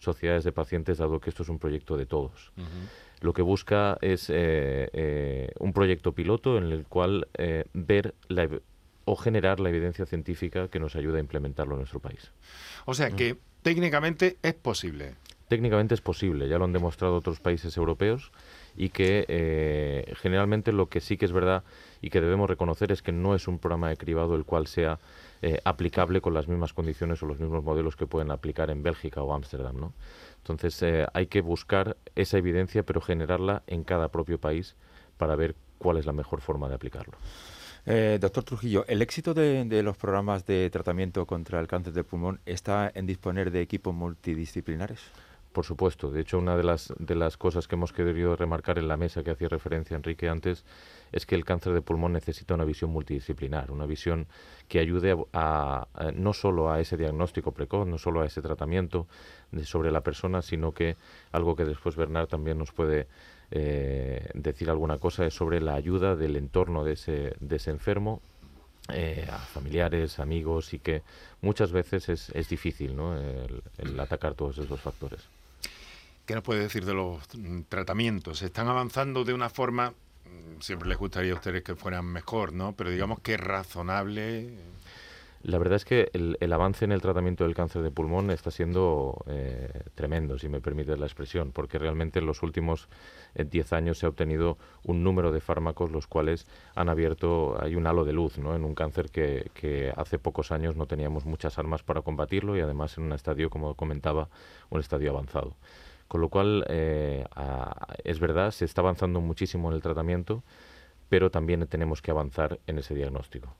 sociedades 0.00 0.44
de 0.44 0.52
pacientes, 0.52 0.98
dado 0.98 1.18
que 1.18 1.30
esto 1.30 1.44
es 1.44 1.48
un 1.48 1.58
proyecto 1.58 1.96
de 1.96 2.04
todos. 2.04 2.52
Lo 3.22 3.32
que 3.32 3.40
busca 3.40 3.96
es 4.02 4.28
eh, 4.28 4.90
eh, 4.92 5.48
un 5.60 5.72
proyecto 5.72 6.12
piloto 6.12 6.58
en 6.58 6.64
el 6.64 6.84
cual 6.84 7.26
eh, 7.38 7.64
ver 7.72 8.14
o 9.06 9.16
generar 9.16 9.60
la 9.60 9.70
evidencia 9.70 10.04
científica 10.04 10.68
que 10.68 10.78
nos 10.78 10.94
ayude 10.94 11.16
a 11.16 11.20
implementarlo 11.20 11.72
en 11.72 11.78
nuestro 11.78 12.00
país. 12.00 12.32
O 12.84 12.92
sea 12.92 13.12
que 13.12 13.38
técnicamente 13.62 14.36
es 14.42 14.54
posible 14.54 15.14
técnicamente 15.50 15.94
es 15.94 16.00
posible, 16.00 16.48
ya 16.48 16.58
lo 16.58 16.64
han 16.64 16.72
demostrado 16.72 17.16
otros 17.16 17.40
países 17.40 17.76
europeos 17.76 18.30
y 18.76 18.90
que 18.90 19.26
eh, 19.26 20.14
generalmente 20.14 20.70
lo 20.70 20.86
que 20.86 21.00
sí 21.00 21.16
que 21.16 21.24
es 21.24 21.32
verdad 21.32 21.64
y 22.00 22.10
que 22.10 22.20
debemos 22.20 22.48
reconocer 22.48 22.92
es 22.92 23.02
que 23.02 23.10
no 23.10 23.34
es 23.34 23.48
un 23.48 23.58
programa 23.58 23.88
de 23.88 23.96
cribado 23.96 24.36
el 24.36 24.44
cual 24.44 24.68
sea 24.68 25.00
eh, 25.42 25.58
aplicable 25.64 26.20
con 26.20 26.34
las 26.34 26.46
mismas 26.46 26.72
condiciones 26.72 27.20
o 27.24 27.26
los 27.26 27.40
mismos 27.40 27.64
modelos 27.64 27.96
que 27.96 28.06
pueden 28.06 28.30
aplicar 28.30 28.70
en 28.70 28.84
Bélgica 28.84 29.24
o 29.24 29.34
Ámsterdam. 29.34 29.76
¿no? 29.76 29.92
Entonces 30.36 30.80
eh, 30.84 31.08
hay 31.14 31.26
que 31.26 31.40
buscar 31.40 31.96
esa 32.14 32.38
evidencia 32.38 32.84
pero 32.84 33.00
generarla 33.00 33.64
en 33.66 33.82
cada 33.82 34.08
propio 34.08 34.38
país 34.38 34.76
para 35.16 35.34
ver 35.34 35.56
cuál 35.78 35.96
es 35.96 36.06
la 36.06 36.12
mejor 36.12 36.42
forma 36.42 36.68
de 36.68 36.76
aplicarlo. 36.76 37.14
doctor 38.20 38.44
Trujillo, 38.44 38.84
¿el 38.86 39.02
éxito 39.02 39.34
de, 39.34 39.64
de, 39.64 39.82
los 39.82 39.96
programas 39.96 40.46
de 40.46 40.70
tratamiento 40.70 41.26
contra 41.26 41.58
el 41.58 41.66
cáncer 41.66 41.92
de 41.92 42.04
pulmón 42.04 42.38
está 42.46 42.92
en 42.94 43.06
disponer 43.06 43.50
de 43.50 43.62
equipos 43.62 43.92
multidisciplinares? 43.92 45.00
Por 45.52 45.64
supuesto. 45.64 46.10
De 46.12 46.20
hecho, 46.20 46.38
una 46.38 46.56
de 46.56 46.62
las, 46.62 46.92
de 46.98 47.16
las 47.16 47.36
cosas 47.36 47.66
que 47.66 47.74
hemos 47.74 47.92
querido 47.92 48.36
remarcar 48.36 48.78
en 48.78 48.86
la 48.86 48.96
mesa 48.96 49.24
que 49.24 49.32
hacía 49.32 49.48
referencia 49.48 49.96
Enrique 49.96 50.28
antes 50.28 50.64
es 51.10 51.26
que 51.26 51.34
el 51.34 51.44
cáncer 51.44 51.72
de 51.72 51.82
pulmón 51.82 52.12
necesita 52.12 52.54
una 52.54 52.64
visión 52.64 52.92
multidisciplinar, 52.92 53.72
una 53.72 53.84
visión 53.84 54.26
que 54.68 54.78
ayude 54.78 55.16
a, 55.32 55.88
no 56.14 56.32
solo 56.34 56.70
a 56.70 56.80
ese 56.80 56.96
diagnóstico 56.96 57.50
precoz, 57.50 57.88
no 57.88 57.98
solo 57.98 58.20
a 58.20 58.26
ese 58.26 58.42
tratamiento 58.42 59.08
sobre 59.64 59.90
la 59.90 60.02
persona, 60.02 60.40
sino 60.40 60.72
que 60.72 60.96
algo 61.32 61.56
que 61.56 61.64
después 61.64 61.96
Bernard 61.96 62.28
también 62.28 62.56
nos 62.56 62.70
puede 62.70 63.08
eh, 63.50 64.30
decir 64.34 64.70
alguna 64.70 64.98
cosa 64.98 65.26
es 65.26 65.34
sobre 65.34 65.60
la 65.60 65.74
ayuda 65.74 66.14
del 66.14 66.36
entorno 66.36 66.84
de 66.84 66.92
ese, 66.92 67.34
de 67.40 67.56
ese 67.56 67.72
enfermo 67.72 68.22
eh, 68.92 69.26
a 69.28 69.38
familiares, 69.38 70.20
amigos 70.20 70.72
y 70.74 70.78
que 70.78 71.02
muchas 71.40 71.72
veces 71.72 72.08
es, 72.08 72.28
es 72.30 72.48
difícil 72.48 72.94
¿no? 72.94 73.18
el 73.18 73.98
atacar 73.98 74.34
todos 74.34 74.58
esos 74.58 74.80
factores. 74.80 75.39
¿Qué 76.30 76.36
nos 76.36 76.44
puede 76.44 76.60
decir 76.60 76.84
de 76.84 76.94
los 76.94 77.18
mm, 77.36 77.62
tratamientos? 77.68 78.42
¿Están 78.42 78.68
avanzando 78.68 79.24
de 79.24 79.34
una 79.34 79.48
forma, 79.48 79.90
mm, 79.90 80.60
siempre 80.60 80.88
les 80.88 80.96
gustaría 80.96 81.32
a 81.32 81.34
ustedes 81.34 81.64
que 81.64 81.74
fueran 81.74 82.04
mejor, 82.06 82.52
¿no? 82.52 82.72
Pero 82.76 82.88
digamos 82.88 83.18
que 83.18 83.36
razonable. 83.36 84.54
La 85.42 85.58
verdad 85.58 85.74
es 85.74 85.84
que 85.84 86.08
el, 86.12 86.52
avance 86.52 86.84
en 86.84 86.92
el 86.92 87.00
tratamiento 87.00 87.42
del 87.42 87.56
cáncer 87.56 87.82
de 87.82 87.90
pulmón 87.90 88.30
está 88.30 88.52
siendo 88.52 89.24
eh, 89.26 89.72
tremendo, 89.96 90.38
si 90.38 90.48
me 90.48 90.60
permite 90.60 90.96
la 90.96 91.06
expresión, 91.06 91.50
porque 91.50 91.78
realmente 91.80 92.20
en 92.20 92.26
los 92.26 92.44
últimos 92.44 92.88
10 93.34 93.72
eh, 93.72 93.74
años 93.74 93.98
se 93.98 94.06
ha 94.06 94.10
obtenido 94.10 94.56
un 94.84 95.02
número 95.02 95.32
de 95.32 95.40
fármacos 95.40 95.90
los 95.90 96.06
cuales 96.06 96.46
han 96.76 96.88
abierto, 96.88 97.60
hay 97.60 97.74
un 97.74 97.88
halo 97.88 98.04
de 98.04 98.12
luz 98.12 98.38
¿no? 98.38 98.54
en 98.54 98.62
un 98.62 98.76
cáncer 98.76 99.10
que, 99.10 99.92
hace 99.96 100.20
pocos 100.20 100.52
años 100.52 100.76
no 100.76 100.86
teníamos 100.86 101.24
muchas 101.24 101.58
armas 101.58 101.82
para 101.82 102.02
combatirlo 102.02 102.56
y 102.56 102.60
además 102.60 102.98
en 102.98 103.04
un 103.04 103.14
estadio, 103.14 103.50
como 103.50 103.74
comentaba, 103.74 104.28
un 104.68 104.78
estadio 104.78 105.10
avanzado. 105.10 105.56
Con 106.10 106.20
lo 106.20 106.28
cual, 106.28 106.64
eh, 106.68 107.24
es 108.02 108.18
verdad, 108.18 108.50
se 108.50 108.64
está 108.64 108.80
avanzando 108.80 109.20
muchísimo 109.20 109.68
en 109.68 109.76
el 109.76 109.80
tratamiento. 109.80 110.42
pero 111.08 111.30
también 111.30 111.66
tenemos 111.66 112.02
que 112.02 112.12
avanzar 112.12 112.60
en 112.68 112.78
ese 112.78 112.94
diagnóstico. 112.94 113.54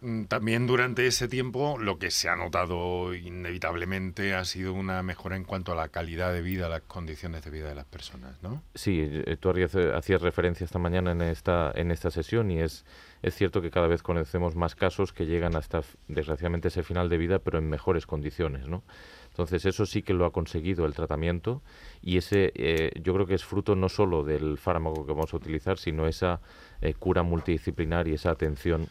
Mm, 0.00 0.24
también 0.24 0.66
durante 0.66 1.06
ese 1.06 1.28
tiempo 1.28 1.78
lo 1.78 1.98
que 1.98 2.10
se 2.10 2.28
ha 2.28 2.36
notado 2.36 3.14
inevitablemente 3.14 4.34
ha 4.34 4.44
sido 4.44 4.74
una 4.74 5.02
mejora 5.02 5.36
en 5.36 5.44
cuanto 5.44 5.72
a 5.72 5.74
la 5.74 5.88
calidad 5.88 6.32
de 6.32 6.42
vida, 6.42 6.68
las 6.68 6.82
condiciones 6.82 7.42
de 7.44 7.50
vida 7.50 7.68
de 7.68 7.74
las 7.74 7.86
personas, 7.86 8.42
¿no? 8.42 8.62
Sí, 8.74 9.00
eh, 9.00 9.36
tú 9.40 9.50
hacías 9.94 10.20
referencia 10.20 10.64
esta 10.64 10.78
mañana 10.78 11.12
en 11.12 11.22
esta, 11.22 11.72
en 11.74 11.90
esta 11.90 12.10
sesión 12.10 12.50
y 12.50 12.60
es, 12.60 12.84
es 13.24 13.34
cierto 13.34 13.62
que 13.62 13.70
cada 13.70 13.86
vez 13.86 14.02
conocemos 14.02 14.54
más 14.54 14.74
casos 14.74 15.14
que 15.14 15.24
llegan 15.24 15.56
hasta, 15.56 15.80
desgraciadamente, 16.08 16.68
ese 16.68 16.82
final 16.82 17.08
de 17.08 17.16
vida, 17.16 17.38
pero 17.38 17.58
en 17.58 17.70
mejores 17.70 18.04
condiciones, 18.06 18.68
¿no? 18.68 18.82
Entonces 19.28 19.64
eso 19.64 19.86
sí 19.86 20.02
que 20.02 20.12
lo 20.12 20.26
ha 20.26 20.30
conseguido 20.30 20.84
el 20.84 20.92
tratamiento 20.92 21.62
y 22.02 22.18
ese 22.18 22.52
eh, 22.54 22.90
yo 23.02 23.14
creo 23.14 23.26
que 23.26 23.34
es 23.34 23.42
fruto 23.42 23.74
no 23.74 23.88
solo 23.88 24.24
del 24.24 24.58
fármaco 24.58 25.06
que 25.06 25.12
vamos 25.12 25.32
a 25.32 25.38
utilizar, 25.38 25.78
sino 25.78 26.06
esa 26.06 26.40
eh, 26.82 26.92
cura 26.92 27.22
multidisciplinar 27.22 28.06
y 28.08 28.12
esa 28.12 28.30
atención 28.30 28.88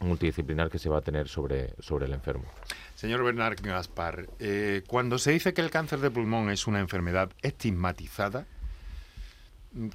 multidisciplinar 0.00 0.68
que 0.68 0.80
se 0.80 0.88
va 0.88 0.98
a 0.98 1.02
tener 1.02 1.28
sobre, 1.28 1.74
sobre 1.78 2.06
el 2.06 2.12
enfermo. 2.12 2.44
Señor 2.96 3.22
Bernard 3.22 3.60
Gaspar, 3.62 4.26
eh, 4.40 4.82
cuando 4.88 5.16
se 5.18 5.30
dice 5.30 5.54
que 5.54 5.60
el 5.60 5.70
cáncer 5.70 6.00
de 6.00 6.10
pulmón 6.10 6.50
es 6.50 6.66
una 6.66 6.80
enfermedad 6.80 7.30
estigmatizada, 7.40 8.46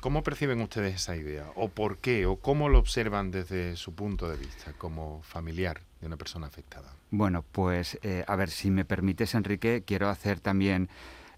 ¿cómo 0.02 0.24
perciben 0.24 0.62
ustedes 0.62 0.96
esa 0.96 1.16
idea? 1.16 1.52
¿O 1.56 1.70
por 1.70 1.98
qué? 1.98 2.26
¿O 2.26 2.38
cómo 2.38 2.70
lo 2.70 2.80
observan 2.80 3.32
desde 3.32 3.76
su 3.76 3.94
punto 3.94 4.30
de 4.30 4.38
vista 4.38 4.74
como 4.74 5.22
familiar 5.24 5.82
de 6.02 6.08
una 6.08 6.18
persona 6.18 6.48
afectada? 6.48 6.94
Bueno, 7.12 7.44
pues 7.52 8.00
eh, 8.02 8.24
a 8.28 8.36
ver, 8.36 8.50
si 8.50 8.72
me 8.72 8.86
permites, 8.86 9.36
Enrique, 9.36 9.84
quiero 9.86 10.10
hacer 10.10 10.40
también 10.40 10.90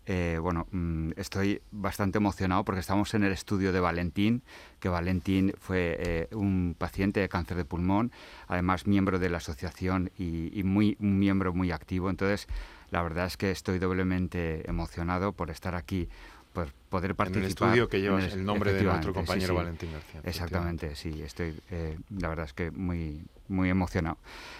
eh, 0.09 0.39
bueno, 0.41 0.67
mm, 0.71 1.11
estoy 1.17 1.61
bastante 1.69 2.17
emocionado 2.17 2.63
porque 2.63 2.79
estamos 2.79 3.13
en 3.13 3.25
el 3.25 3.33
estudio 3.33 3.73
de 3.73 3.81
Valentín, 3.81 4.41
que 4.79 4.87
Valentín 4.87 5.53
fue 5.59 5.97
eh, 5.99 6.27
un 6.33 6.75
paciente 6.77 7.19
de 7.19 7.27
cáncer 7.27 7.57
de 7.57 7.65
pulmón, 7.65 8.13
además 8.47 8.87
miembro 8.87 9.19
de 9.19 9.29
la 9.29 9.39
asociación 9.39 10.09
y, 10.17 10.63
muy, 10.63 10.95
un 11.01 11.19
miembro 11.19 11.53
muy 11.53 11.71
activo. 11.71 12.09
Entonces, 12.09 12.47
la 12.89 13.03
verdad 13.03 13.25
es 13.25 13.35
que 13.35 13.51
estoy 13.51 13.79
doblemente 13.79 14.67
emocionado 14.69 15.33
por 15.33 15.49
estar 15.51 15.75
aquí 15.75 16.07
por 16.57 16.73
poder 16.89 17.13
participar. 17.13 17.37
En 17.37 17.43
el 17.43 17.49
estudio 17.49 17.87
que 17.87 18.01
lleva 18.01 18.23
el, 18.25 18.43
nombre 18.43 18.73
de 18.73 18.81
nuestro 18.81 19.13
compañero 19.13 19.53
Valentín 19.53 19.91
García. 19.91 20.21
Exactamente, 20.23 20.95
sí, 20.95 21.21
estoy, 21.21 21.55
eh, 21.69 21.99
la 22.17 22.29
verdad 22.29 22.45
es 22.45 22.53
que 22.53 22.71
muy, 22.71 23.21
muy 23.47 23.69
emocionado. 23.69 24.17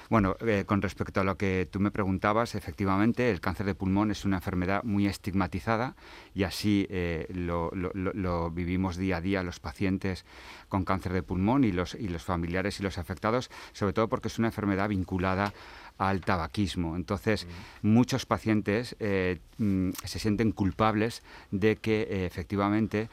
Bueno, 0.10 0.36
eh, 0.42 0.64
con 0.68 0.84
respecto 0.84 1.22
a 1.22 1.24
lo 1.24 1.38
que 1.38 1.68
tú 1.72 1.80
me 1.80 1.90
preguntabas, 1.90 2.54
efectivamente, 2.54 3.32
el 3.32 3.42
cáncer 3.42 3.66
de 3.66 3.74
pulmón 3.74 4.12
es 4.12 4.26
una 4.26 4.38
enfermedad 4.38 4.84
muy 4.84 5.08
estigmatizada 5.08 5.96
y 6.36 6.44
así 6.44 6.86
eh, 6.92 7.26
lo, 7.34 7.72
lo, 7.74 8.52
vivimos 8.52 8.98
día 8.98 9.18
a 9.18 9.22
día 9.22 9.42
los 9.42 9.60
pacientes 9.60 10.24
con 10.70 10.86
cáncer 10.86 11.14
de 11.14 11.24
pulmón 11.24 11.64
y 11.64 11.72
los, 11.72 11.96
y 11.96 12.10
los 12.10 12.24
familiares 12.24 12.80
y 12.80 12.84
los 12.84 13.00
afectados, 13.00 13.50
sobre 13.72 13.94
todo 13.94 14.08
porque 14.08 14.28
es 14.28 14.38
una 14.38 14.50
enfermedad 14.50 14.90
vinculada 14.90 15.52
al 15.98 16.22
tabaquismo. 16.22 16.96
Entonces, 16.96 17.48
muchos 17.82 18.26
pacientes 18.26 18.96
eh, 19.00 19.40
mm, 19.58 19.92
se 20.04 20.20
sienten 20.20 20.52
culpables 20.52 21.24
de 21.52 21.78
que 21.78 22.02
eh, 22.02 22.26
efectivamente 22.26 23.10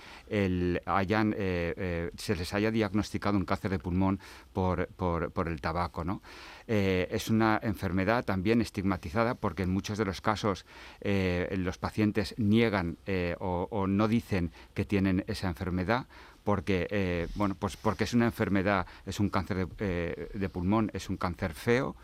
hayan, 0.86 1.34
eh, 1.36 2.10
se 2.16 2.36
les 2.36 2.52
haya 2.54 2.70
diagnosticado 2.70 3.38
un 3.38 3.44
cáncer 3.44 3.70
de 3.70 3.78
pulmón 3.78 4.20
por, 4.52 4.88
por, 4.88 5.48
el 5.48 5.60
tabaco. 5.60 6.04
¿no? 6.04 6.22
es 6.66 7.28
una 7.28 7.60
enfermedad 7.62 8.24
también 8.24 8.62
estigmatizada 8.62 9.34
porque 9.34 9.64
en 9.64 9.70
muchos 9.70 9.98
de 9.98 10.06
los 10.06 10.20
casos 10.20 10.64
los 11.02 11.78
pacientes 11.78 12.34
niegan 12.38 12.96
o, 13.38 13.68
o, 13.70 13.86
no 13.86 14.08
dicen 14.08 14.50
que 14.72 14.84
tienen 14.84 15.24
esa 15.26 15.48
enfermedad 15.48 16.06
porque, 16.44 17.28
bueno, 17.34 17.56
pues 17.58 17.76
porque 17.76 18.04
es 18.04 18.14
una 18.14 18.26
enfermedad, 18.26 18.86
es 19.06 19.18
un 19.18 19.30
cáncer 19.30 19.66
de, 19.66 20.28
de 20.32 20.48
pulmón, 20.48 20.90
es 20.94 21.08
un 21.08 21.16
cáncer 21.16 21.54
feo 21.54 21.96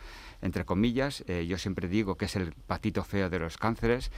entre 0.42 0.64
comillas. 0.64 1.24
Eh, 1.26 1.46
yo 1.46 1.58
siempre 1.58 1.88
digo 1.88 2.16
que 2.16 2.26
es 2.26 2.36
el 2.36 2.52
patito 2.52 3.04
feo 3.04 3.30
de 3.30 3.38
los 3.38 3.58
cánceres 3.58 4.10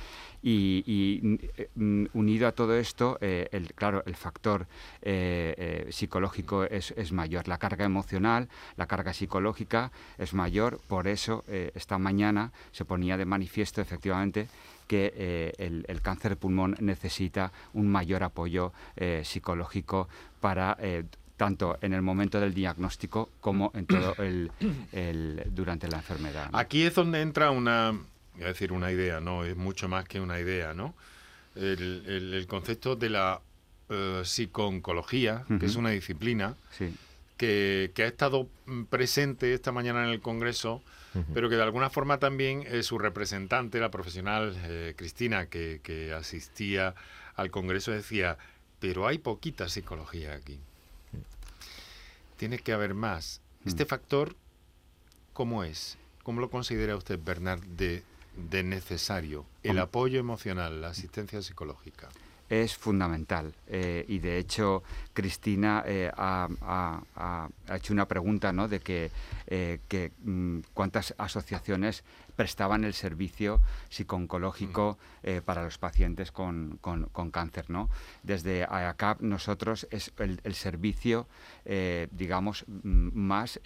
y, 0.43 1.39
mm, 1.75 2.07
unido 2.15 2.49
a 2.49 2.53
todo 2.53 2.77
esto, 2.77 3.19
eh, 3.21 3.49
el, 3.53 3.75
claro, 3.75 4.03
el 4.07 4.17
factor 4.17 4.67
eh, 5.03 5.87
psicológico 5.91 6.65
es, 6.65 6.93
es, 6.97 7.13
mayor, 7.13 7.49
la 7.49 7.59
carga 7.59 7.85
emocional, 7.85 8.49
la 8.77 8.87
carga 8.87 9.13
psicológica 9.13 9.93
es 10.19 10.35
mayor, 10.35 10.81
por 10.89 11.07
eso 11.07 11.45
esta 11.49 11.99
mañana 11.99 12.53
se 12.73 12.85
ponía 12.85 13.17
de 13.17 13.25
manifiesto 13.25 13.81
efectivamente 13.81 14.49
que 14.93 15.55
el, 15.59 15.85
el, 15.89 16.03
cáncer 16.03 16.33
de 16.33 16.37
pulmón 16.37 16.77
necesita 16.81 17.51
un 17.73 17.89
mayor 17.89 18.23
apoyo 18.23 18.73
psicológico 19.23 20.09
para 20.41 20.77
tanto 21.37 21.79
en 21.81 21.93
el 21.93 22.03
momento 22.03 22.39
del 22.39 22.55
diagnóstico 22.55 23.31
como 23.41 23.73
en 23.75 23.87
todo 23.87 24.15
el, 24.19 24.51
durante 25.51 25.89
la 25.89 25.97
enfermedad. 25.97 26.51
Aquí 26.53 26.83
es 26.83 26.95
donde 26.95 27.21
entra 27.21 27.51
una, 27.51 27.99
decir 28.37 28.73
una 28.73 28.93
idea, 28.93 29.21
no 29.21 29.45
es 29.45 29.57
mucho 29.57 29.89
más 29.89 30.07
que 30.07 30.21
una 30.21 30.39
idea, 30.39 30.75
¿no? 30.75 30.95
El, 31.57 32.47
concepto 32.49 32.97
de 32.97 33.11
la 33.11 33.41
uh, 33.89 34.25
psicooncología, 34.25 35.45
que 35.59 35.67
es 35.67 35.77
una 35.77 35.91
disciplina 35.91 36.55
que, 37.43 38.03
ha 38.03 38.07
estado 38.07 38.49
presente 38.91 39.55
esta 39.55 39.73
mañana 39.73 40.05
en 40.05 40.11
el 40.11 40.21
Congreso, 40.21 40.83
pero 41.35 41.51
que 41.51 41.57
de 41.57 41.63
alguna 41.63 41.91
forma 41.91 42.19
también 42.19 42.65
su 42.83 42.99
representante, 42.99 43.81
la 43.81 43.91
profesional 43.91 44.57
eh, 44.65 44.95
Cristina, 44.97 45.47
que, 45.47 45.81
que 45.83 46.13
asistía 46.13 46.95
al 47.37 47.51
Congreso, 47.51 47.91
decía, 47.91 48.39
pero 48.81 49.07
hay 49.07 49.19
poquita 49.19 49.69
psicología 49.69 50.33
aquí 50.33 50.59
tiene 52.43 52.59
que 52.59 52.73
haber 52.73 52.93
más. 52.93 53.41
Mm. 53.63 53.69
Este 53.69 53.85
factor, 53.85 54.35
¿cómo 55.33 55.63
es? 55.63 55.97
¿Cómo 56.25 56.41
lo 56.41 56.51
considera 56.51 56.97
usted, 56.97 57.21
Bernard, 57.23 57.63
de, 57.63 58.03
necesario? 58.65 59.47
El 59.63 59.79
apoyo 59.79 60.19
emocional, 60.19 60.81
la 60.81 60.89
asistencia 60.89 61.41
psicológica 61.41 62.09
es 62.53 62.77
fundamental. 62.77 63.55
Eh, 63.67 64.05
y 64.09 64.19
de 64.19 64.37
hecho, 64.37 64.83
Cristina 65.15 65.83
eh, 65.87 66.11
ha, 66.15 67.49
hecho 67.75 67.95
una 67.95 68.07
pregunta 68.07 68.53
¿no? 68.53 68.69
de 68.69 68.81
que, 68.81 69.11
eh, 69.47 69.79
mm, 70.23 70.59
cuántas 70.75 71.15
asociaciones 71.17 72.05
prestaban 72.37 72.85
el 72.85 72.93
servicio 72.95 73.61
psiconcológico 73.91 74.99
para 75.45 75.63
los 75.63 75.79
pacientes 75.79 76.33
con, 76.33 76.79
cáncer. 77.31 77.69
¿no? 77.69 77.89
Desde 78.23 78.65
AACAP 78.65 79.21
nosotros 79.21 79.87
es 79.91 80.13
el, 80.19 80.55
servicio, 80.55 81.29
digamos, 82.11 82.65
mm, 82.67 83.11
más, 83.15 83.61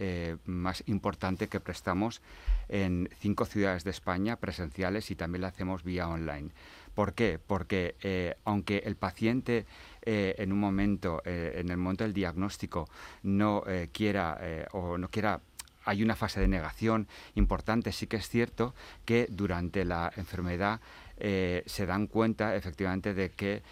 más 0.44 0.82
importante 0.86 1.48
que 1.48 1.60
prestamos 1.60 2.20
en 2.68 3.08
cinco 3.20 3.46
ciudades 3.46 3.84
de 3.84 3.90
España 3.90 4.36
presenciales 4.36 5.10
y 5.12 5.14
también 5.14 5.42
lo 5.42 5.46
hacemos 5.46 5.84
vía 5.84 6.08
online. 6.08 6.50
¿Por 6.96 7.12
qué? 7.12 7.38
Porque 7.38 7.94
eh, 8.00 8.36
aunque 8.46 8.78
el 8.86 8.96
paciente 8.96 9.66
eh, 10.00 10.34
en 10.38 10.50
un 10.50 10.58
momento, 10.58 11.20
eh, 11.26 11.56
en 11.58 11.68
el 11.68 11.76
momento 11.76 12.04
del 12.04 12.14
diagnóstico, 12.14 12.88
no 13.22 13.64
quiera 13.92 14.40
o 14.72 14.96
no 14.96 15.08
quiera 15.10 15.40
hay 15.84 16.02
una 16.02 16.16
fase 16.16 16.40
de 16.40 16.48
negación 16.48 17.06
importante. 17.34 17.92
Sí 17.92 18.06
que 18.06 18.16
es 18.16 18.30
cierto 18.30 18.74
que 19.04 19.28
durante 19.30 19.84
la 19.84 20.10
enfermedad 20.16 20.80
se 21.18 21.86
dan 21.86 22.06
cuenta 22.06 22.56
efectivamente 22.56 23.12
de 23.12 23.30
que 23.30 23.62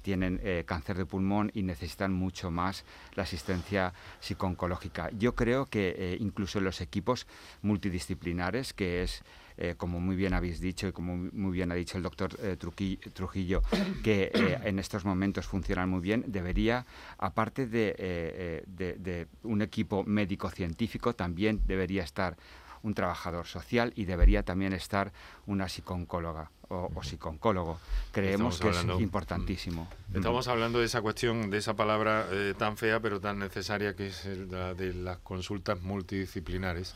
tienen 0.00 0.40
cáncer 0.64 0.96
de 0.96 1.04
pulmón 1.04 1.50
y 1.54 1.62
necesitan 1.62 2.12
mucho 2.12 2.50
más 2.50 2.84
la 3.14 3.24
asistencia 3.24 3.92
psiconcológica. 4.20 5.10
Yo 5.12 5.34
creo 5.34 5.66
que 5.66 6.16
incluso 6.20 6.58
los 6.60 6.80
equipos 6.80 7.26
multidisciplinares, 7.60 8.72
que 8.72 9.02
es 9.02 9.22
eh, 9.64 9.76
como 9.76 10.00
muy 10.00 10.16
bien 10.16 10.34
habéis 10.34 10.58
dicho 10.58 10.88
y 10.88 10.92
como 10.92 11.16
muy 11.16 11.52
bien 11.52 11.70
ha 11.70 11.76
dicho 11.76 11.96
el 11.96 12.02
doctor 12.02 12.36
eh, 12.42 12.56
Trujillo, 12.56 13.62
que 14.02 14.32
eh, 14.34 14.58
en 14.64 14.80
estos 14.80 15.04
momentos 15.04 15.46
funcionan 15.46 15.88
muy 15.88 16.00
bien, 16.00 16.24
debería, 16.26 16.84
aparte 17.16 17.68
de, 17.68 18.64
de 18.66 19.28
un 19.44 19.62
equipo 19.62 20.02
médico-científico, 20.02 21.14
también 21.14 21.60
debería 21.64 22.02
estar 22.02 22.36
un 22.82 22.94
trabajador 22.94 23.46
social 23.46 23.92
y 23.94 24.04
debería 24.04 24.42
también 24.42 24.72
estar 24.72 25.12
una 25.46 25.68
psicóloga 25.68 26.50
o, 26.72 27.02
psicólogo. 27.02 27.78
Creemos 28.10 28.58
que 28.58 28.70
es 28.70 28.84
importantísimo. 28.98 29.88
Mm. 30.08 30.16
Estamos 30.16 30.48
hablando 30.48 30.78
de 30.78 30.86
esa 30.86 31.00
cuestión, 31.02 31.50
de 31.50 31.58
esa 31.58 31.74
palabra 31.74 32.26
eh, 32.30 32.54
tan 32.56 32.76
fea 32.76 33.00
pero 33.00 33.20
tan 33.20 33.38
necesaria 33.38 33.94
que 33.94 34.08
es 34.08 34.26
la 34.50 34.74
de 34.74 34.94
las 34.94 35.18
consultas 35.18 35.80
multidisciplinares, 35.82 36.94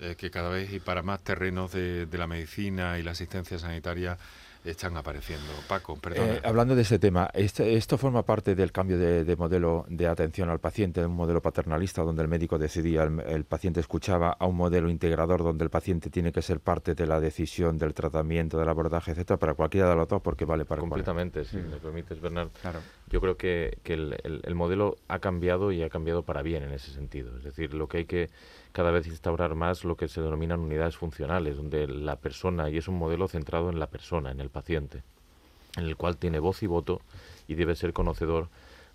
eh, 0.00 0.14
que 0.16 0.30
cada 0.30 0.48
vez 0.48 0.72
y 0.72 0.80
para 0.80 1.02
más 1.02 1.22
terrenos 1.22 1.72
de, 1.72 2.08
la 2.12 2.26
medicina 2.26 2.98
y 2.98 3.02
la 3.02 3.12
asistencia 3.12 3.58
sanitaria 3.58 4.18
están 4.70 4.96
apareciendo. 4.96 5.46
Paco, 5.68 5.96
perdón. 5.96 6.28
Eh, 6.28 6.40
hablando 6.44 6.74
de 6.74 6.82
ese 6.82 6.98
tema, 6.98 7.30
este, 7.34 7.74
esto 7.74 7.98
forma 7.98 8.24
parte 8.24 8.54
del 8.54 8.72
cambio 8.72 8.98
de, 8.98 9.36
modelo 9.36 9.84
de 9.88 10.06
atención 10.06 10.50
al 10.50 10.60
paciente, 10.60 11.00
de 11.00 11.06
un 11.06 11.14
modelo 11.14 11.40
paternalista 11.40 12.02
donde 12.02 12.22
el 12.22 12.28
médico 12.28 12.58
decidía, 12.58 13.02
el, 13.04 13.44
paciente 13.44 13.80
escuchaba, 13.80 14.36
a 14.38 14.46
un 14.46 14.56
modelo 14.56 14.90
integrador 14.90 15.42
donde 15.42 15.64
el 15.64 15.70
paciente 15.70 16.10
tiene 16.10 16.32
que 16.32 16.42
ser 16.42 16.60
parte 16.60 16.94
de 16.94 17.06
la 17.06 17.20
decisión, 17.20 17.78
del 17.78 17.94
tratamiento, 17.94 18.58
del 18.58 18.68
abordaje, 18.68 19.12
etcétera, 19.12 19.38
para 19.38 19.54
cualquiera 19.54 19.88
de 19.88 19.96
los 19.96 20.08
dos, 20.08 20.22
porque 20.22 20.44
vale 20.44 20.64
para 20.64 20.80
Completamente, 20.80 21.44
si 21.44 21.56
me 21.56 21.76
permites, 21.76 22.20
Bernard. 22.20 22.48
Claro. 22.60 22.80
Yo 23.08 23.20
creo 23.20 23.36
que, 23.36 23.78
el 23.84 24.54
modelo 24.54 24.96
ha 25.08 25.18
cambiado 25.18 25.72
y 25.72 25.82
ha 25.82 25.88
cambiado 25.88 26.22
para 26.22 26.42
bien 26.42 26.62
en 26.62 26.72
ese 26.72 26.92
sentido. 26.92 27.36
Es 27.38 27.44
decir, 27.44 27.74
lo 27.74 27.88
que 27.88 27.98
hay 27.98 28.04
que 28.04 28.28
cada 28.72 28.90
vez 28.90 29.06
instaurar 29.06 29.54
más 29.54 29.84
lo 29.84 29.96
que 29.96 30.08
se 30.08 30.20
denominan 30.20 30.60
unidades 30.60 30.96
funcionales, 30.96 31.56
donde 31.56 31.86
la 31.86 32.16
persona, 32.16 32.70
y 32.70 32.76
es 32.76 32.88
un 32.88 32.98
modelo 32.98 33.28
centrado 33.28 33.70
en 33.70 33.78
la 33.78 33.86
persona, 33.86 34.30
en 34.30 34.40
el 34.40 34.50
paciente, 34.50 35.02
en 35.76 35.84
el 35.84 35.96
cual 35.96 36.16
tiene 36.16 36.38
voz 36.38 36.62
y 36.62 36.66
voto 36.66 37.00
y 37.46 37.54
debe 37.54 37.76
ser 37.76 37.92
conocedor 37.92 38.48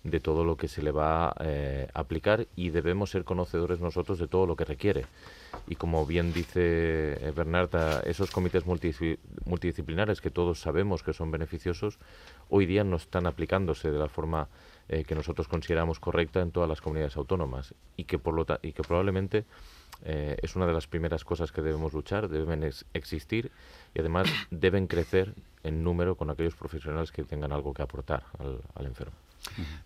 de 0.04 0.20
todo 0.20 0.44
lo 0.44 0.56
que 0.56 0.68
se 0.68 0.82
le 0.82 0.92
va 0.92 1.28
a 1.28 1.34
eh, 1.40 1.88
aplicar 1.94 2.46
y 2.56 2.68
debemos 2.68 3.10
ser 3.10 3.24
conocedores 3.24 3.80
nosotros 3.80 4.18
de 4.18 4.28
todo 4.28 4.46
lo 4.46 4.54
que 4.54 4.66
requiere. 4.66 5.06
Y 5.66 5.76
como 5.76 6.04
bien 6.04 6.32
dice 6.34 7.14
eh, 7.14 7.32
Bernarda, 7.34 8.00
esos 8.00 8.30
comités 8.30 8.64
multidisciplinares 8.66 10.20
que 10.20 10.30
todos 10.30 10.60
sabemos 10.60 11.02
que 11.02 11.14
son 11.14 11.30
beneficiosos, 11.30 11.98
hoy 12.50 12.66
día 12.66 12.84
no 12.84 12.96
están 12.96 13.26
aplicándose 13.26 13.90
de 13.90 13.98
la 13.98 14.08
forma 14.08 14.48
eh, 14.88 15.04
que 15.04 15.14
nosotros 15.14 15.48
consideramos 15.48 15.98
correcta 16.00 16.40
en 16.40 16.50
todas 16.50 16.68
las 16.68 16.80
comunidades 16.80 17.16
autónomas 17.16 17.74
y 17.96 18.04
que, 18.04 18.18
por 18.18 18.34
lo 18.34 18.46
y 18.62 18.72
que 18.72 18.82
probablemente 18.82 19.44
eh, 20.04 20.36
es 20.42 20.56
una 20.56 20.66
de 20.66 20.72
las 20.72 20.86
primeras 20.86 21.24
cosas 21.24 21.52
que 21.52 21.62
debemos 21.62 21.92
luchar, 21.92 22.28
deben 22.28 22.70
existir 22.92 23.50
y 23.94 24.00
además 24.00 24.28
deben 24.50 24.86
crecer 24.86 25.34
en 25.62 25.82
número 25.82 26.16
con 26.16 26.30
aquellos 26.30 26.54
profesionales 26.54 27.12
que 27.12 27.24
tengan 27.24 27.52
algo 27.52 27.72
que 27.72 27.82
aportar 27.82 28.24
al, 28.38 28.86
enfermo. 28.86 29.14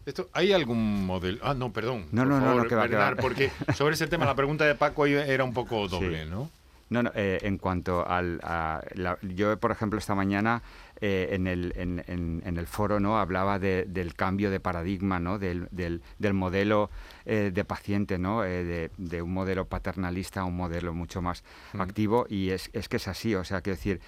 Esto, 0.06 0.28
¿Hay 0.32 0.52
algún 0.52 1.06
modelo? 1.06 1.38
Ah, 1.42 1.54
no, 1.54 1.72
perdón. 1.72 2.06
No, 2.12 2.24
no, 2.24 2.40
no, 2.40 2.66
que 2.66 2.74
va, 2.74 3.14
porque 3.16 3.50
sobre 3.74 3.94
ese 3.94 4.06
tema 4.06 4.24
la 4.24 4.34
pregunta 4.34 4.64
de 4.64 4.74
Paco 4.74 5.06
era 5.06 5.44
un 5.44 5.52
poco 5.52 5.88
doble, 5.88 6.26
¿no? 6.26 6.50
No, 6.90 7.02
no 7.02 7.10
eh, 7.14 7.38
en 7.42 7.58
cuanto 7.58 8.06
al... 8.06 8.40
A 8.42 8.80
yo, 9.22 9.58
por 9.58 9.70
ejemplo, 9.70 9.98
esta 9.98 10.14
mañana 10.14 10.62
eh, 11.00 11.28
en, 11.32 11.46
el, 11.46 11.72
en, 11.76 12.02
en, 12.08 12.56
el 12.56 12.66
foro 12.66 12.98
no 12.98 13.18
hablaba 13.18 13.58
del 13.58 14.14
cambio 14.14 14.50
de 14.50 14.58
paradigma, 14.58 15.20
¿no? 15.20 15.38
del, 15.38 15.68
del, 15.70 16.02
del 16.18 16.34
modelo 16.34 16.90
eh, 17.24 17.52
de 17.54 17.64
paciente, 17.64 18.18
¿no? 18.18 18.42
de, 18.42 18.90
de, 18.96 19.22
un 19.22 19.32
modelo 19.32 19.66
paternalista 19.66 20.40
a 20.40 20.44
un 20.44 20.56
modelo 20.56 20.92
mucho 20.94 21.22
más 21.22 21.44
mm. 21.72 21.80
activo 21.80 22.26
y 22.28 22.50
es, 22.50 22.70
es 22.72 22.88
que 22.88 22.96
es 22.96 23.06
así, 23.06 23.34
o 23.34 23.44
sea, 23.44 23.60
quiero 23.60 23.76
decir, 23.76 24.00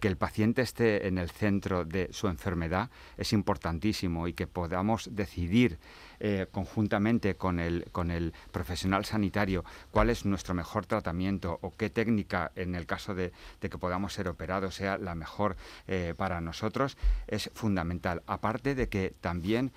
que 0.00 0.08
el 0.08 0.16
paciente 0.16 0.62
esté 0.62 1.08
en 1.08 1.18
el 1.18 1.30
centro 1.30 1.84
de 1.84 2.08
su 2.12 2.28
enfermedad 2.28 2.90
es 3.16 3.32
importantísimo 3.32 4.28
y 4.28 4.32
que 4.32 4.46
podamos 4.46 5.08
decidir 5.12 5.78
eh, 6.20 6.46
conjuntamente 6.50 7.36
con 7.36 7.60
el, 7.60 7.86
con 7.92 8.10
el 8.10 8.32
profesional 8.52 9.04
sanitario 9.04 9.64
cuál 9.90 10.10
es 10.10 10.24
nuestro 10.24 10.54
mejor 10.54 10.86
tratamiento 10.86 11.58
o 11.62 11.74
qué 11.76 11.90
técnica, 11.90 12.52
en 12.54 12.74
el 12.74 12.86
caso 12.86 13.14
de, 13.14 13.32
que 13.60 13.78
podamos 13.78 14.12
ser 14.12 14.28
operados, 14.28 14.76
sea 14.76 14.98
la 14.98 15.14
mejor 15.14 15.56
eh, 15.88 16.14
para 16.16 16.40
nosotros, 16.40 16.96
es 17.26 17.50
fundamental. 17.54 18.22
Aparte 18.26 18.74
de 18.74 18.88
que 18.88 19.14
también 19.20 19.72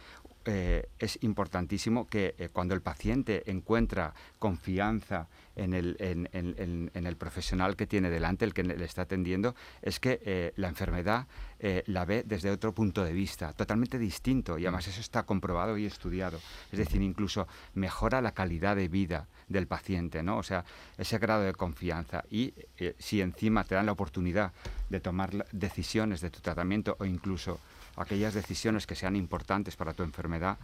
eh, 0.45 0.89
es 0.99 1.19
importantísimo 1.21 2.07
que 2.07 2.49
cuando 2.53 2.73
el 2.73 2.81
paciente 2.81 3.43
encuentra 3.49 4.13
confianza 4.39 5.27
en 5.59 5.73
el, 5.73 5.97
en, 5.99 7.05
el, 7.05 7.15
profesional 7.17 7.75
que 7.75 7.85
tiene 7.85 8.09
delante, 8.09 8.45
el 8.45 8.53
que 8.53 8.63
le 8.63 8.83
está 8.83 9.03
atendiendo, 9.03 9.55
es 9.81 9.99
que 9.99 10.21
eh, 10.23 10.53
la 10.55 10.69
enfermedad 10.69 11.27
eh, 11.59 11.83
la 11.87 12.05
ve 12.05 12.23
desde 12.25 12.49
otro 12.49 12.73
punto 12.73 13.03
de 13.03 13.11
vista, 13.11 13.51
totalmente 13.53 13.99
distinto, 13.99 14.57
y 14.57 14.65
además 14.65 14.87
eso 14.87 15.01
está 15.01 15.23
comprobado 15.23 15.77
y 15.77 15.85
estudiado. 15.85 16.39
Es 16.71 16.79
decir, 16.79 17.01
incluso 17.01 17.47
mejora 17.73 18.21
la 18.21 18.33
calidad 18.33 18.75
de 18.75 18.87
vida 18.87 19.27
del 19.49 19.67
paciente, 19.67 20.23
¿no? 20.23 20.37
O 20.37 20.43
sea, 20.43 20.63
ese 20.97 21.17
grado 21.17 21.43
de 21.43 21.53
confianza. 21.53 22.23
Y 22.29 22.53
eh, 22.77 22.95
si 22.97 23.21
encima 23.21 23.65
te 23.65 23.75
dan 23.75 23.85
la 23.85 23.91
oportunidad 23.91 24.53
de 24.89 24.99
tomar 24.99 25.45
decisiones 25.51 26.21
de 26.21 26.29
tu 26.29 26.39
tratamiento 26.39 26.95
o 26.99 27.05
incluso 27.05 27.59
aquellas 27.99 28.33
decisiones 28.33 28.87
que 28.87 28.95
sean 28.95 29.15
importantes 29.15 29.75
para 29.75 29.93
tu 29.93 30.03
enfermedad, 30.03 30.57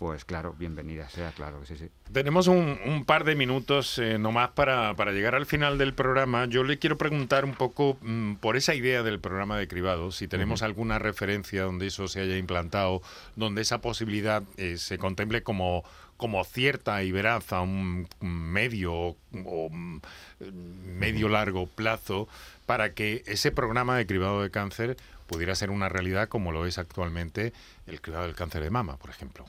pues 0.00 0.24
claro, 0.24 0.54
bienvenida 0.58 1.10
sea, 1.10 1.30
claro 1.32 1.60
que 1.60 1.66
sí, 1.66 1.76
sí. 1.76 1.90
Tenemos 2.10 2.46
un, 2.46 3.04
par 3.04 3.24
de 3.24 3.34
minutos 3.34 3.98
eh, 3.98 4.18
nomás 4.18 4.48
para, 4.48 4.94
para, 4.94 5.12
llegar 5.12 5.34
al 5.34 5.44
final 5.44 5.76
del 5.76 5.92
programa. 5.92 6.46
Yo 6.46 6.64
le 6.64 6.78
quiero 6.78 6.96
preguntar 6.96 7.44
un 7.44 7.52
poco 7.52 7.98
mm, 8.00 8.36
por 8.36 8.56
esa 8.56 8.74
idea 8.74 9.02
del 9.02 9.20
programa 9.20 9.58
de 9.58 9.68
cribados, 9.68 10.16
si 10.16 10.26
tenemos 10.26 10.62
alguna 10.62 10.98
referencia 10.98 11.64
donde 11.64 11.88
eso 11.88 12.08
se 12.08 12.22
haya 12.22 12.38
implantado, 12.38 13.02
donde 13.36 13.60
esa 13.60 13.82
posibilidad 13.82 14.42
eh, 14.56 14.78
se 14.78 14.96
contemple 14.96 15.42
como, 15.42 15.84
como 16.16 16.42
cierta 16.44 17.02
y 17.02 17.12
veraz 17.12 17.52
a 17.52 17.60
un 17.60 18.08
medio 18.20 18.94
o 19.44 19.68
mm, 19.70 20.00
medio 20.98 21.28
largo 21.28 21.66
plazo 21.66 22.26
para 22.64 22.94
que 22.94 23.22
ese 23.26 23.52
programa 23.52 23.98
de 23.98 24.06
cribado 24.06 24.42
de 24.42 24.50
cáncer 24.50 24.96
pudiera 25.30 25.54
ser 25.54 25.70
una 25.70 25.88
realidad 25.88 26.28
como 26.28 26.50
lo 26.50 26.66
es 26.66 26.76
actualmente 26.76 27.52
el 27.86 28.02
cuidado 28.02 28.24
del 28.24 28.34
cáncer 28.34 28.64
de 28.64 28.70
mama, 28.70 28.96
por 28.96 29.10
ejemplo. 29.10 29.44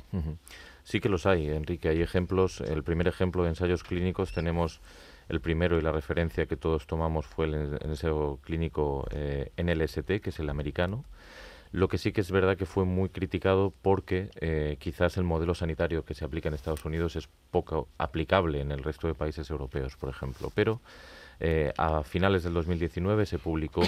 Sí 0.84 1.00
que 1.00 1.10
los 1.10 1.26
hay, 1.26 1.50
Enrique. 1.50 1.90
Hay 1.90 2.04
ejemplos. 2.04 2.62
El 2.62 2.84
primer 2.84 3.08
ejemplo 3.08 3.42
de 3.42 3.50
ensayos 3.50 3.84
clínicos 3.84 4.32
tenemos 4.32 4.80
el 5.28 5.42
primero 5.42 5.80
y 5.80 5.82
la 5.82 5.92
referencia 5.92 6.46
que 6.46 6.56
todos 6.56 6.86
tomamos 6.86 7.26
fue 7.26 7.48
el, 7.48 7.80
ensayo 7.82 8.38
clínico 8.44 9.08
eh, 9.10 9.52
NLST, 9.58 10.22
que 10.22 10.30
es 10.30 10.40
el 10.40 10.52
americano. 10.52 11.04
Lo 11.72 11.88
que 11.88 11.98
sí 11.98 12.12
que 12.12 12.22
es 12.22 12.30
verdad 12.30 12.58
que 12.58 12.68
fue 12.68 12.86
muy 12.86 13.10
criticado 13.10 13.74
porque 13.82 14.30
eh, 14.40 14.78
quizás 14.80 15.18
el 15.18 15.24
modelo 15.24 15.56
sanitario 15.56 16.06
que 16.06 16.14
se 16.14 16.26
aplica 16.26 16.50
en 16.50 16.54
Estados 16.54 16.86
Unidos 16.86 17.16
es 17.16 17.28
poco 17.50 17.88
aplicable 17.98 18.62
en 18.62 18.72
el 18.72 18.84
resto 18.84 19.08
de 19.08 19.16
países 19.16 19.50
europeos, 19.50 19.98
por 19.98 20.10
ejemplo. 20.10 20.52
Pero 20.54 20.80
eh, 21.44 21.74
a 21.76 22.04
finales 22.04 22.44
del 22.44 22.54
2019 22.54 23.26
se 23.26 23.40
publicó 23.40 23.82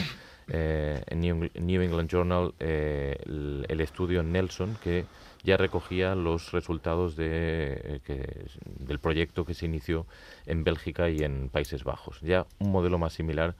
eh, 0.47 1.03
en 1.05 1.19
New, 1.21 1.81
England 1.81 2.09
Journal 2.09 2.51
eh, 2.59 3.15
el, 3.25 3.79
estudio 3.79 4.23
Nelson 4.23 4.75
que 4.83 5.05
ya 5.43 5.55
recogía 5.55 6.15
los 6.15 6.51
resultados 6.51 7.15
de, 7.15 8.01
que, 8.05 8.47
del 8.65 8.97
proyecto 8.97 9.45
que 9.45 9.53
se 9.53 9.67
inició 9.67 10.07
en 10.47 10.63
Bélgica 10.63 11.11
y 11.11 11.19
en 11.19 11.49
Países 11.49 11.83
Bajos. 11.83 12.19
Ya 12.21 12.47
un 12.57 12.71
modelo 12.71 12.97
más 12.97 13.13
similar 13.13 13.53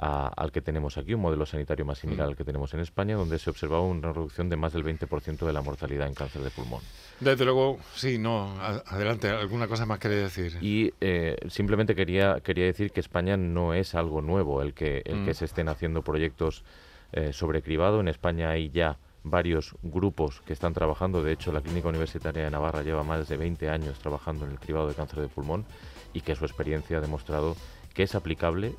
al 0.00 0.50
que 0.50 0.62
tenemos 0.62 0.96
aquí, 0.96 1.12
un 1.12 1.20
modelo 1.20 1.44
sanitario 1.44 1.84
más 1.84 1.98
similar 1.98 2.26
al 2.28 2.36
que 2.36 2.44
tenemos 2.44 2.72
en 2.72 2.80
España, 2.80 3.16
donde 3.16 3.38
se 3.38 3.50
observaba 3.50 3.82
una 3.82 4.12
reducción 4.12 4.48
de 4.48 4.56
más 4.56 4.72
del 4.72 4.82
20% 4.82 5.46
de 5.46 5.52
la 5.52 5.60
mortalidad 5.60 6.06
en 6.06 6.14
cáncer 6.14 6.42
de 6.42 6.50
pulmón. 6.50 6.80
Desde 7.20 7.44
luego, 7.44 7.78
sí, 7.94 8.16
no, 8.16 8.58
adelante, 8.60 9.28
¿alguna 9.28 9.68
cosa 9.68 9.84
más 9.84 9.98
quería 9.98 10.18
decir? 10.18 10.56
Y 10.62 10.94
eh, 11.02 11.36
simplemente 11.48 11.94
quería, 11.94 12.40
quería 12.40 12.64
decir 12.64 12.92
que 12.92 13.00
España 13.00 13.36
no 13.36 13.74
es 13.74 13.94
algo 13.94 14.22
nuevo 14.22 14.62
el 14.62 14.72
que, 14.72 15.02
el 15.04 15.24
que 15.26 15.32
mm. 15.32 15.34
se 15.34 15.44
estén 15.44 15.68
haciendo 15.68 16.02
proyectos 16.02 16.64
eh, 17.12 17.34
sobre 17.34 17.60
cribado. 17.60 18.00
En 18.00 18.08
España 18.08 18.48
hay 18.48 18.70
ya 18.70 18.96
varios 19.22 19.74
grupos 19.82 20.40
que 20.46 20.54
están 20.54 20.72
trabajando. 20.72 21.22
De 21.22 21.32
hecho, 21.32 21.52
la 21.52 21.60
Clínica 21.60 21.88
Universitaria 21.88 22.44
de 22.44 22.50
Navarra 22.50 22.82
lleva 22.82 23.02
más 23.02 23.28
de 23.28 23.36
20 23.36 23.68
años 23.68 23.98
trabajando 23.98 24.46
en 24.46 24.52
el 24.52 24.58
cribado 24.58 24.88
de 24.88 24.94
cáncer 24.94 25.20
de 25.20 25.28
pulmón 25.28 25.66
y 26.14 26.22
que 26.22 26.34
su 26.34 26.46
experiencia 26.46 26.98
ha 26.98 27.00
demostrado 27.02 27.54
que 27.94 28.04
es 28.04 28.14
aplicable 28.14 28.74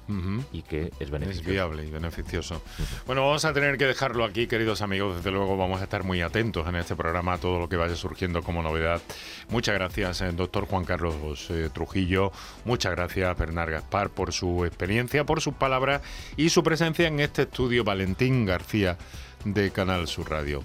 y 0.52 0.62
que 0.62 0.92
es 1.00 1.10
beneficioso. 1.12 1.42
Es 1.42 1.54
viable 1.54 1.86
y 1.86 1.92
beneficioso. 1.92 2.62
Bueno, 3.06 3.22
vamos 3.26 3.44
a 3.46 3.54
tener 3.54 3.78
que 3.78 3.86
dejarlo 3.86 4.24
aquí, 4.24 4.48
queridos 4.48 4.82
amigos. 4.82 5.18
Desde 5.18 5.32
luego 5.32 5.58
vamos 5.58 5.82
a 5.82 5.84
estar 5.84 6.04
muy 6.04 6.22
atentos 6.22 6.68
en 6.68 6.76
este 6.76 6.96
programa 6.96 7.34
a 7.34 7.38
todo 7.38 7.60
lo 7.60 7.70
que 7.70 7.76
vaya 7.76 7.96
surgiendo 7.96 8.42
como 8.42 8.62
novedad. 8.62 9.02
Muchas 9.50 9.76
gracias, 9.76 10.22
eh, 10.22 10.32
doctor 10.32 10.66
Juan 10.66 10.86
Carlos 10.86 11.48
eh, 11.50 11.70
Trujillo. 11.74 12.32
Muchas 12.66 12.94
gracias, 12.94 13.38
Bernard 13.38 13.72
Gaspar, 13.72 14.10
por 14.10 14.32
su 14.32 14.66
experiencia, 14.66 15.26
por 15.26 15.42
sus 15.42 15.54
palabras 15.54 16.02
y 16.38 16.50
su 16.50 16.64
presencia 16.64 17.08
en 17.08 17.20
este 17.20 17.44
estudio. 17.44 17.84
Valentín 17.84 18.46
García 18.46 18.98
de 19.44 19.72
Canal 19.72 20.08
Sur 20.08 20.30
Radio. 20.30 20.64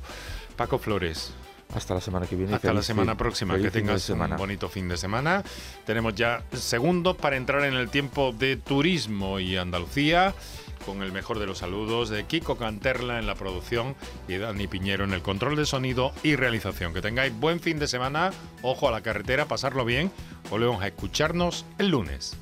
Paco 0.57 0.79
Flores, 0.79 1.35
hasta 1.75 1.95
la 1.95 2.01
semana 2.01 2.27
que 2.27 2.37
viene. 2.37 2.55
Hasta 2.55 2.73
la 2.73 2.83
semana 2.83 3.17
próxima. 3.17 3.59
Que 3.59 3.71
tengas 3.71 4.09
un 4.11 4.37
bonito 4.37 4.69
fin 4.69 4.89
de 4.89 4.97
semana. 4.97 5.43
Tenemos 5.85 6.15
ya 6.15 6.43
segundos 6.53 7.17
para 7.17 7.37
entrar 7.37 7.65
en 7.65 7.75
el 7.75 7.91
tiempo 7.91 8.33
de 8.33 8.57
turismo 8.57 9.41
y 9.41 9.57
Andalucía. 9.57 10.35
Con 10.85 11.03
el 11.03 11.11
mejor 11.11 11.41
de 11.41 11.47
los 11.47 11.59
saludos 11.59 12.11
de 12.11 12.25
Kiko 12.25 12.57
Canterla 12.57 13.19
en 13.19 13.27
la 13.27 13.35
producción 13.35 13.97
y 14.29 14.37
Dani 14.37 14.69
Piñero 14.69 15.03
en 15.03 15.13
el 15.13 15.23
control 15.23 15.57
de 15.57 15.67
sonido 15.67 16.13
y 16.23 16.37
realización. 16.37 16.95
Que 16.95 17.03
tengáis 17.03 17.35
buen 17.35 17.59
fin 17.59 17.79
de 17.81 17.89
semana. 17.89 18.31
Ojo 18.63 18.89
a 18.89 18.93
la 18.93 19.01
carretera, 19.01 19.47
pasarlo 19.47 19.85
bien. 19.85 20.13
Volvemos 20.49 20.81
a 20.83 20.87
escucharnos 20.87 21.67
el 21.79 21.89
lunes. 21.89 22.37